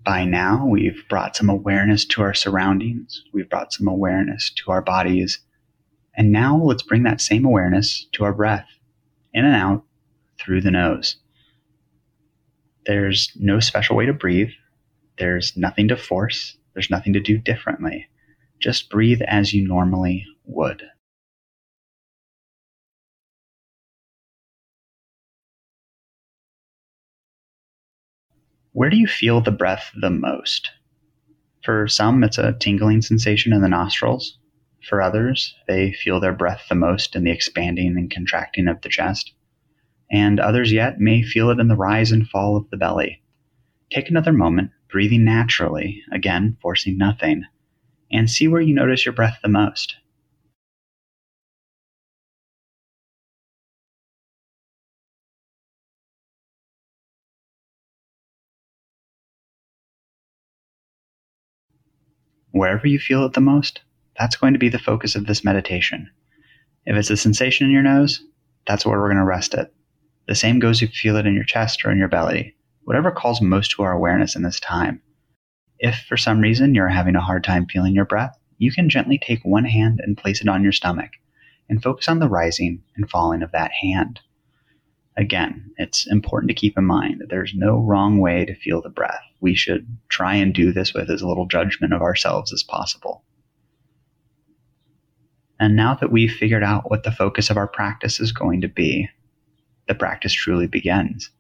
By 0.09 0.25
now, 0.25 0.65
we've 0.67 1.07
brought 1.11 1.37
some 1.37 1.51
awareness 1.51 2.07
to 2.07 2.23
our 2.23 2.33
surroundings, 2.33 3.23
we've 3.35 3.51
brought 3.51 3.75
some 3.75 3.87
awareness 3.87 4.49
to 4.57 4.71
our 4.71 4.81
bodies, 4.81 5.39
and 6.17 6.33
now 6.33 6.57
let's 6.57 6.83
bring 6.83 7.03
that 7.03 7.21
same 7.21 7.45
awareness 7.45 8.07
to 8.13 8.25
our 8.25 8.33
breath 8.33 8.67
in 9.35 9.45
and 9.45 9.55
out 9.55 9.85
through 10.41 10.63
the 10.63 10.71
nose. 10.71 11.17
There's 12.87 13.31
no 13.37 13.61
special 13.61 13.97
way 13.97 14.07
to 14.07 14.15
breathe. 14.15 14.49
There's 15.19 15.55
nothing 15.59 15.89
to 15.89 15.97
force. 15.99 16.57
There's 16.73 16.89
nothing 16.89 17.13
to 17.13 17.21
do 17.21 17.37
differently. 17.37 18.09
Just 18.61 18.89
breathe 18.89 19.21
as 19.29 19.53
you 19.53 19.69
normally 19.69 20.25
would. 20.47 20.85
Where 28.73 28.91
do 28.91 28.97
you 28.97 29.07
feel 29.07 29.41
the 29.41 29.51
breath 29.51 29.91
the 30.01 30.11
most? 30.11 30.71
For 31.65 31.89
some, 31.89 32.23
it's 32.23 32.39
a 32.39 32.53
tingling 32.53 33.03
sensation 33.03 33.53
in 33.53 33.63
the 33.63 33.69
nostrils. 33.69 34.39
For 34.89 35.03
others, 35.03 35.55
they 35.67 35.93
feel 35.93 36.21
their 36.21 36.33
breath 36.33 36.67
the 36.69 36.75
most 36.75 37.17
in 37.17 37.25
the 37.25 37.31
expanding 37.31 37.97
and 37.97 38.11
contracting 38.11 38.69
of 38.69 38.81
the 38.83 38.89
chest. 38.89 39.33
And 40.11 40.39
others 40.39 40.73
yet 40.73 41.01
may 41.01 41.23
feel 41.23 41.51
it 41.51 41.59
in 41.59 41.69
the 41.69 41.77
rise 41.77 42.13
and 42.13 42.29
fall 42.29 42.57
of 42.57 42.71
the 42.71 42.77
belly. 42.77 43.23
Take 43.91 44.11
another 44.11 44.33
moment, 44.33 44.71
breathing 44.91 45.25
naturally, 45.25 46.03
again, 46.13 46.57
forcing 46.61 46.97
nothing, 46.99 47.45
and 48.13 48.31
see 48.31 48.49
where 48.49 48.61
you 48.61 48.75
notice 48.75 49.05
your 49.05 49.15
breath 49.15 49.39
the 49.43 49.49
most. 49.49 49.97
Wherever 62.53 62.87
you 62.87 62.99
feel 62.99 63.25
it 63.25 63.35
the 63.35 63.41
most, 63.41 63.83
that's 64.19 64.37
going 64.37 64.53
to 64.53 64.59
be 64.59 64.69
the 64.69 64.79
focus 64.79 65.15
of 65.15 65.27
this 65.27 65.45
meditation. 65.45 66.11
If 66.87 66.97
it's 66.97 67.11
a 67.11 67.17
sensation 67.17 67.67
in 67.67 67.73
your 67.73 67.83
nose, 67.83 68.23
that's 68.67 68.87
where 68.87 68.99
we're 68.99 69.09
going 69.09 69.19
to 69.19 69.25
rest 69.25 69.55
it. 69.55 69.73
The 70.27 70.35
same 70.35 70.59
goes 70.59 70.83
if 70.83 70.91
you 70.91 70.99
feel 70.99 71.17
it 71.17 71.27
in 71.27 71.35
your 71.35 71.45
chest 71.45 71.85
or 71.85 71.91
in 71.91 71.99
your 71.99 72.09
belly, 72.09 72.55
whatever 72.85 73.11
calls 73.11 73.41
most 73.41 73.73
to 73.73 73.83
our 73.83 73.93
awareness 73.93 74.35
in 74.35 74.43
this 74.43 74.61
time. 74.61 75.03
If 75.79 76.05
for 76.09 76.17
some 76.17 76.41
reason 76.41 76.75
you're 76.75 76.89
having 76.89 77.17
a 77.17 77.21
hard 77.21 77.45
time 77.45 77.67
feeling 77.67 77.95
your 77.95 78.05
breath, 78.05 78.37
you 78.57 78.73
can 78.73 78.89
gently 78.89 79.19
take 79.19 79.45
one 79.45 79.65
hand 79.65 80.01
and 80.03 80.19
place 80.19 80.41
it 80.41 80.49
on 80.49 80.63
your 80.63 80.73
stomach 80.73 81.11
and 81.69 81.83
focus 81.83 82.09
on 82.09 82.19
the 82.19 82.29
rising 82.29 82.83
and 82.97 83.09
falling 83.09 83.43
of 83.43 83.53
that 83.53 83.73
hand. 83.73 84.21
Again, 85.19 85.73
it's 85.79 86.07
important 86.07 86.49
to 86.49 86.55
keep 86.55 86.79
in 86.79 86.85
mind 86.85 87.21
that 87.21 87.29
there's 87.29 87.53
no 87.53 87.81
wrong 87.81 88.19
way 88.21 88.45
to 88.45 88.55
feel 88.55 88.81
the 88.81 88.89
breath. 88.89 89.21
We 89.41 89.57
should 89.57 89.99
try 90.09 90.37
and 90.37 90.55
do 90.55 90.73
this 90.73 90.95
with 90.95 91.11
as 91.11 91.25
little 91.25 91.47
judgment 91.47 91.93
of 91.93 92.03
ourselves 92.03 92.53
as 92.53 92.63
possible. 92.63 93.25
And 95.59 95.75
now 95.75 95.97
that 95.97 96.13
we've 96.13 96.33
figured 96.33 96.63
out 96.63 96.89
what 96.89 97.03
the 97.03 97.11
focus 97.11 97.51
of 97.51 97.57
our 97.57 97.67
practice 97.67 98.21
is 98.21 98.31
going 98.31 98.61
to 98.61 98.69
be, 98.69 99.09
the 99.89 99.95
practice 99.97 100.33
truly 100.33 100.69
begins. 100.69 101.31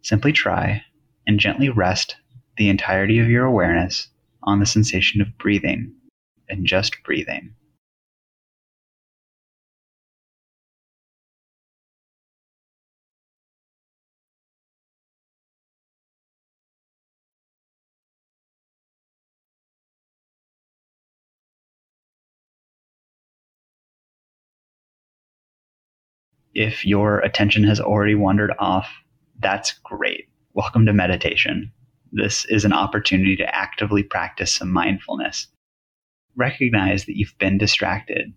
Simply 0.00 0.32
try 0.32 0.82
and 1.26 1.38
gently 1.38 1.68
rest 1.68 2.16
the 2.56 2.70
entirety 2.70 3.18
of 3.18 3.28
your 3.28 3.44
awareness 3.44 4.08
on 4.44 4.58
the 4.58 4.64
sensation 4.64 5.20
of 5.20 5.36
breathing 5.36 5.92
and 6.48 6.64
just 6.64 6.96
breathing. 7.04 7.54
If 26.58 26.86
your 26.86 27.18
attention 27.18 27.64
has 27.64 27.80
already 27.80 28.14
wandered 28.14 28.50
off, 28.58 28.88
that's 29.40 29.74
great. 29.84 30.30
Welcome 30.54 30.86
to 30.86 30.94
meditation. 30.94 31.70
This 32.12 32.46
is 32.46 32.64
an 32.64 32.72
opportunity 32.72 33.36
to 33.36 33.54
actively 33.54 34.02
practice 34.02 34.54
some 34.54 34.72
mindfulness. 34.72 35.48
Recognize 36.34 37.04
that 37.04 37.18
you've 37.18 37.36
been 37.36 37.58
distracted. 37.58 38.32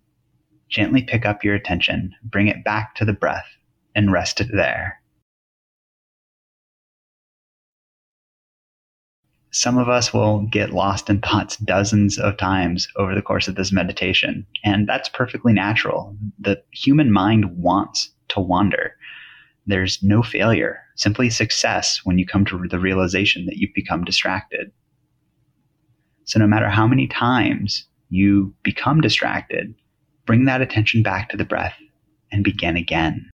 Gently 0.68 1.00
pick 1.00 1.24
up 1.24 1.42
your 1.42 1.54
attention, 1.54 2.14
bring 2.22 2.46
it 2.46 2.62
back 2.62 2.94
to 2.96 3.06
the 3.06 3.14
breath, 3.14 3.46
and 3.94 4.12
rest 4.12 4.42
it 4.42 4.50
there. 4.52 4.99
Some 9.52 9.78
of 9.78 9.88
us 9.88 10.14
will 10.14 10.46
get 10.46 10.70
lost 10.70 11.10
in 11.10 11.20
thoughts 11.20 11.56
dozens 11.56 12.18
of 12.18 12.36
times 12.36 12.86
over 12.96 13.14
the 13.14 13.22
course 13.22 13.48
of 13.48 13.56
this 13.56 13.72
meditation, 13.72 14.46
and 14.64 14.88
that's 14.88 15.08
perfectly 15.08 15.52
natural. 15.52 16.16
The 16.38 16.62
human 16.70 17.10
mind 17.10 17.56
wants 17.56 18.10
to 18.28 18.40
wander. 18.40 18.94
There's 19.66 20.02
no 20.04 20.22
failure, 20.22 20.78
simply 20.94 21.30
success 21.30 22.00
when 22.04 22.16
you 22.16 22.26
come 22.26 22.44
to 22.46 22.64
the 22.68 22.78
realization 22.78 23.46
that 23.46 23.56
you've 23.56 23.74
become 23.74 24.04
distracted. 24.04 24.70
So, 26.24 26.38
no 26.38 26.46
matter 26.46 26.68
how 26.68 26.86
many 26.86 27.08
times 27.08 27.86
you 28.08 28.54
become 28.62 29.00
distracted, 29.00 29.74
bring 30.26 30.44
that 30.44 30.60
attention 30.60 31.02
back 31.02 31.28
to 31.30 31.36
the 31.36 31.44
breath 31.44 31.76
and 32.30 32.44
begin 32.44 32.76
again. 32.76 33.28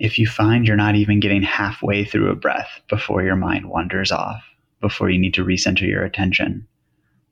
If 0.00 0.18
you 0.18 0.26
find 0.26 0.66
you're 0.66 0.76
not 0.76 0.96
even 0.96 1.20
getting 1.20 1.42
halfway 1.42 2.04
through 2.04 2.30
a 2.30 2.34
breath 2.34 2.80
before 2.88 3.22
your 3.22 3.36
mind 3.36 3.66
wanders 3.66 4.10
off, 4.10 4.42
before 4.80 5.10
you 5.10 5.18
need 5.18 5.34
to 5.34 5.44
recenter 5.44 5.86
your 5.86 6.02
attention, 6.02 6.66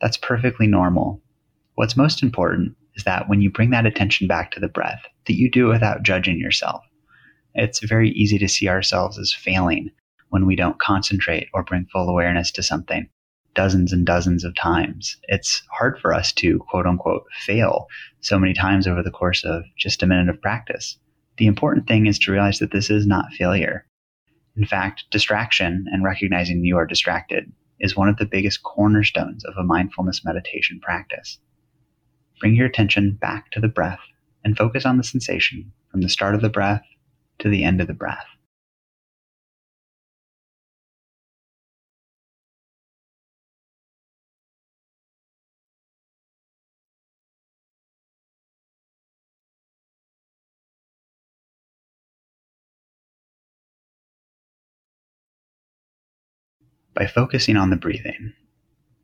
that's 0.03 0.19
perfectly 0.19 0.67
normal. 0.67 1.23
What's 1.77 1.97
most 1.97 2.23
important 2.23 2.77
is 2.95 3.05
that 3.05 3.27
when 3.27 3.41
you 3.41 3.51
bring 3.51 3.71
that 3.71 3.87
attention 3.87 4.27
back 4.27 4.51
to 4.51 4.61
the 4.61 4.69
breath, 4.69 5.01
that 5.25 5.39
you 5.39 5.51
do 5.51 5.71
it 5.71 5.73
without 5.73 6.03
judging 6.03 6.39
yourself. 6.39 6.85
It's 7.55 7.81
very 7.81 8.11
easy 8.11 8.37
to 8.37 8.49
see 8.49 8.69
ourselves 8.69 9.19
as 9.19 9.33
failing 9.33 9.91
when 10.29 10.45
we 10.45 10.55
don't 10.55 10.79
concentrate 10.79 11.49
or 11.55 11.63
bring 11.63 11.87
full 11.87 12.11
awareness 12.11 12.51
to 12.53 12.63
something 12.63 13.09
dozens 13.55 13.95
and 13.95 14.05
dozens 14.05 14.45
of 14.45 14.55
times. 14.55 15.17
It's 15.23 15.63
hard 15.71 15.99
for 15.99 16.13
us 16.13 16.33
to 16.35 16.59
quote 16.59 16.87
unquote 16.87 17.25
fail 17.41 17.87
so 18.21 18.39
many 18.39 18.53
times 18.53 18.87
over 18.87 19.03
the 19.03 19.11
course 19.11 19.43
of 19.43 19.65
just 19.79 20.03
a 20.03 20.07
minute 20.07 20.29
of 20.29 20.41
practice. 20.43 20.99
The 21.39 21.47
important 21.47 21.87
thing 21.87 22.07
is 22.07 22.19
to 22.21 22.33
realize 22.33 22.59
that 22.59 22.73
this 22.73 22.91
is 22.91 23.07
not 23.07 23.33
failure. 23.33 23.87
In 24.57 24.65
fact, 24.65 25.05
distraction 25.11 25.87
and 25.93 26.03
recognizing 26.03 26.65
you 26.65 26.77
are 26.77 26.87
distracted 26.87 27.53
is 27.79 27.97
one 27.97 28.09
of 28.09 28.17
the 28.17 28.27
biggest 28.27 28.65
cornerstones 28.65 29.45
of 29.45 29.57
a 29.57 29.63
mindfulness 29.63 30.25
meditation 30.25 30.81
practice. 30.81 31.39
Bring 32.41 32.57
your 32.57 32.67
attention 32.67 33.13
back 33.13 33.53
to 33.53 33.61
the 33.61 33.69
breath 33.69 34.01
and 34.45 34.57
focus 34.57 34.85
on 34.85 34.97
the 34.97 35.05
sensation 35.05 35.73
from 35.93 36.01
the 36.01 36.09
start 36.09 36.35
of 36.35 36.41
the 36.41 36.49
breath 36.49 36.85
to 37.39 37.49
the 37.49 37.63
end 37.63 37.81
of 37.81 37.87
the 37.87 37.95
breath. 37.95 38.27
By 56.99 57.07
focusing 57.07 57.57
on 57.57 57.71
the 57.71 57.77
breathing, 57.77 58.33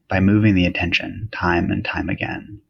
by 0.09 0.19
moving 0.19 0.57
the 0.57 0.67
attention 0.67 1.29
time 1.31 1.71
and 1.71 1.85
time 1.85 2.09
again, 2.09 2.61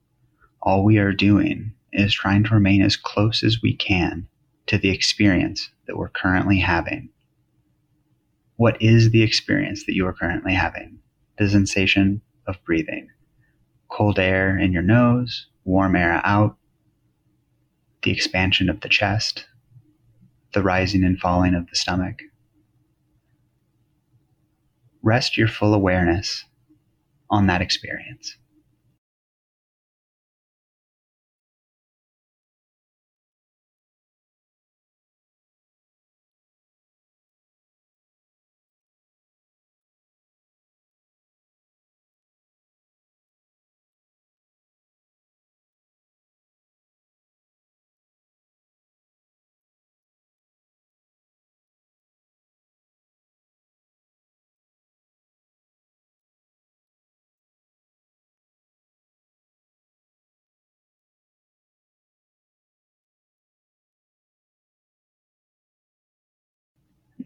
all 0.60 0.84
we 0.84 0.98
are 0.98 1.14
doing 1.14 1.72
is 1.94 2.12
trying 2.12 2.44
to 2.44 2.52
remain 2.52 2.82
as 2.82 2.94
close 2.94 3.42
as 3.42 3.62
we 3.62 3.74
can 3.74 4.28
to 4.66 4.76
the 4.76 4.90
experience 4.90 5.70
that 5.86 5.96
we're 5.96 6.10
currently 6.10 6.58
having. 6.58 7.08
What 8.56 8.76
is 8.82 9.10
the 9.10 9.22
experience 9.22 9.86
that 9.86 9.94
you 9.94 10.06
are 10.06 10.12
currently 10.12 10.52
having? 10.52 10.98
The 11.38 11.48
sensation 11.48 12.20
of 12.46 12.62
breathing. 12.66 13.08
Cold 13.88 14.18
air 14.18 14.58
in 14.58 14.72
your 14.72 14.82
nose, 14.82 15.46
warm 15.64 15.96
air 15.96 16.20
out, 16.22 16.58
the 18.02 18.10
expansion 18.10 18.68
of 18.68 18.82
the 18.82 18.90
chest, 18.90 19.46
the 20.52 20.62
rising 20.62 21.02
and 21.02 21.18
falling 21.18 21.54
of 21.54 21.66
the 21.70 21.76
stomach 21.76 22.20
rest 25.04 25.36
your 25.36 25.48
full 25.48 25.74
awareness 25.74 26.44
on 27.30 27.46
that 27.46 27.62
experience. 27.62 28.36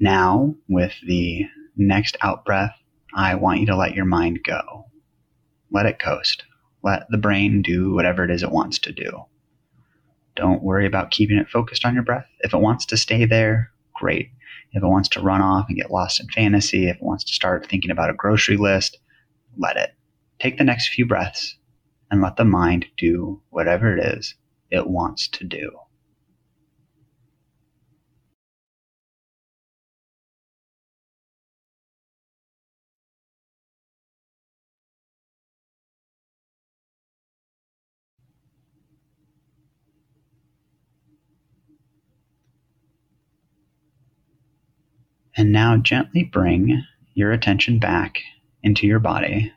Now, 0.00 0.54
with 0.68 0.94
the 1.06 1.46
next 1.76 2.16
out 2.22 2.44
breath, 2.44 2.76
I 3.14 3.34
want 3.34 3.60
you 3.60 3.66
to 3.66 3.76
let 3.76 3.94
your 3.94 4.04
mind 4.04 4.40
go. 4.44 4.86
Let 5.70 5.86
it 5.86 5.98
coast. 5.98 6.44
Let 6.82 7.06
the 7.10 7.18
brain 7.18 7.62
do 7.62 7.92
whatever 7.92 8.24
it 8.24 8.30
is 8.30 8.42
it 8.42 8.52
wants 8.52 8.78
to 8.80 8.92
do. 8.92 9.24
Don't 10.36 10.62
worry 10.62 10.86
about 10.86 11.10
keeping 11.10 11.36
it 11.36 11.48
focused 11.48 11.84
on 11.84 11.94
your 11.94 12.04
breath. 12.04 12.26
If 12.40 12.54
it 12.54 12.60
wants 12.60 12.86
to 12.86 12.96
stay 12.96 13.24
there, 13.24 13.72
great. 13.92 14.30
If 14.72 14.82
it 14.82 14.86
wants 14.86 15.08
to 15.10 15.20
run 15.20 15.40
off 15.40 15.66
and 15.68 15.76
get 15.76 15.90
lost 15.90 16.20
in 16.20 16.28
fantasy, 16.28 16.88
if 16.88 16.96
it 16.96 17.02
wants 17.02 17.24
to 17.24 17.32
start 17.32 17.66
thinking 17.66 17.90
about 17.90 18.10
a 18.10 18.14
grocery 18.14 18.56
list, 18.56 18.98
let 19.56 19.76
it. 19.76 19.94
Take 20.38 20.58
the 20.58 20.64
next 20.64 20.90
few 20.90 21.06
breaths 21.06 21.56
and 22.10 22.22
let 22.22 22.36
the 22.36 22.44
mind 22.44 22.86
do 22.96 23.42
whatever 23.50 23.96
it 23.96 24.16
is 24.16 24.34
it 24.70 24.86
wants 24.86 25.26
to 25.28 25.44
do. 25.44 25.70
And 45.38 45.52
now 45.52 45.76
gently 45.76 46.24
bring 46.24 46.84
your 47.14 47.30
attention 47.30 47.78
back 47.78 48.22
into 48.64 48.88
your 48.88 48.98
body. 48.98 49.52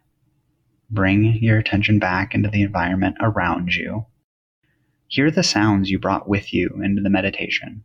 Bring 0.92 1.38
your 1.42 1.58
attention 1.58 1.98
back 1.98 2.36
into 2.36 2.50
the 2.50 2.62
environment 2.62 3.16
around 3.20 3.74
you. 3.74 4.06
Hear 5.08 5.32
the 5.32 5.42
sounds 5.42 5.90
you 5.90 5.98
brought 5.98 6.30
with 6.30 6.54
you 6.54 6.80
into 6.84 7.02
the 7.02 7.10
meditation. 7.10 7.84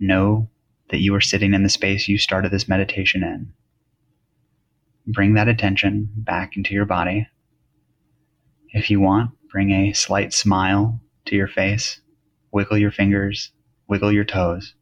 Know 0.00 0.48
that 0.88 1.00
you 1.00 1.14
are 1.14 1.20
sitting 1.20 1.52
in 1.52 1.64
the 1.64 1.68
space 1.68 2.08
you 2.08 2.16
started 2.16 2.50
this 2.50 2.66
meditation 2.66 3.22
in. 3.22 3.52
Bring 5.06 5.34
that 5.34 5.48
attention 5.48 6.08
back 6.16 6.56
into 6.56 6.72
your 6.72 6.86
body. 6.86 7.28
If 8.70 8.88
you 8.88 9.00
want, 9.00 9.32
bring 9.50 9.70
a 9.70 9.92
slight 9.92 10.32
smile 10.32 10.98
to 11.26 11.36
your 11.36 11.48
face. 11.48 12.00
Wiggle 12.52 12.78
your 12.78 12.90
fingers, 12.90 13.50
wiggle 13.86 14.12
your 14.12 14.24
toes. 14.24 14.72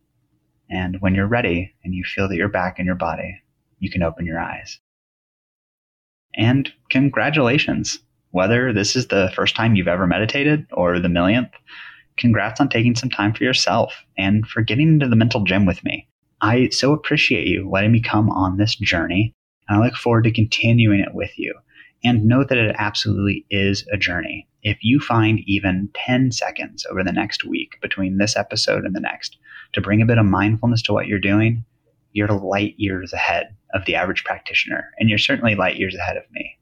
And 0.71 0.97
when 1.01 1.15
you're 1.15 1.27
ready 1.27 1.75
and 1.85 1.95
you 1.95 2.05
feel 2.05 2.29
that 2.29 2.37
you're 2.37 2.49
back 2.49 2.79
in 2.79 2.87
your 2.87 2.95
body, 2.95 3.43
you 3.81 3.91
can 3.91 4.03
open 4.03 4.25
your 4.25 4.39
eyes. 4.39 4.79
And 6.35 6.73
congratulations. 6.91 7.99
Whether 8.31 8.73
this 8.73 8.95
is 8.95 9.09
the 9.09 9.33
first 9.35 9.57
time 9.57 9.75
you've 9.75 9.89
ever 9.89 10.07
meditated 10.07 10.67
or 10.73 11.01
the 11.01 11.09
millionth, 11.09 11.51
congrats 12.17 12.61
on 12.61 12.69
taking 12.69 12.95
some 12.95 13.11
time 13.11 13.35
for 13.35 13.43
yourself 13.43 13.93
and 14.17 14.47
for 14.47 14.63
getting 14.63 14.89
into 14.89 15.09
the 15.09 15.17
mental 15.17 15.43
gym 15.43 15.67
with 15.67 15.83
me. 15.83 16.07
I 16.41 16.69
so 16.69 16.93
appreciate 16.93 17.49
you 17.49 17.69
letting 17.69 17.91
me 17.93 18.01
come 18.01 18.31
on 18.31 18.57
this 18.57 18.77
journey, 18.77 19.35
and 19.69 19.83
I 19.83 19.85
look 19.85 19.97
forward 19.97 20.25
to 20.25 20.31
continuing 20.31 21.01
it 21.01 21.15
with 21.15 21.37
you. 21.37 21.55
And 22.03 22.25
know 22.25 22.45
that 22.45 22.57
it 22.57 22.75
absolutely 22.79 23.45
is 23.51 23.87
a 23.93 23.99
journey. 23.99 24.49
If 24.63 24.79
you 24.83 25.01
find 25.01 25.41
even 25.47 25.91
10 26.07 26.33
seconds 26.33 26.87
over 26.91 27.05
the 27.05 27.13
next 27.13 27.45
week 27.45 27.79
between 27.83 28.19
this 28.19 28.37
episode 28.37 28.85
and 28.85 28.95
the 28.95 29.01
next 29.01 29.37
to 29.75 29.81
bring 29.81 30.01
a 30.01 30.07
bit 30.07 30.19
of 30.19 30.25
mindfulness 30.25 30.83
to 30.83 30.93
what 30.93 31.07
you're 31.07 31.19
doing, 31.19 31.65
you're 32.13 32.29
light 32.29 32.75
years 32.77 33.13
ahead 33.13 33.55
of 33.75 33.85
the 33.85 33.95
average 33.95 34.25
practitioner, 34.25 34.91
and 34.99 35.09
you're 35.09 35.19
certainly 35.19 35.55
light 35.55 35.77
years 35.77 35.95
ahead 35.95 36.17
of 36.17 36.25
me. 36.33 36.59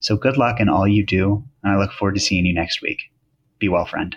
So 0.00 0.16
good 0.16 0.36
luck 0.36 0.60
in 0.60 0.68
all 0.68 0.86
you 0.86 1.04
do, 1.04 1.44
and 1.62 1.72
I 1.72 1.76
look 1.78 1.92
forward 1.92 2.14
to 2.14 2.20
seeing 2.20 2.46
you 2.46 2.54
next 2.54 2.80
week. 2.80 3.00
Be 3.58 3.68
well, 3.68 3.84
friend. 3.84 4.16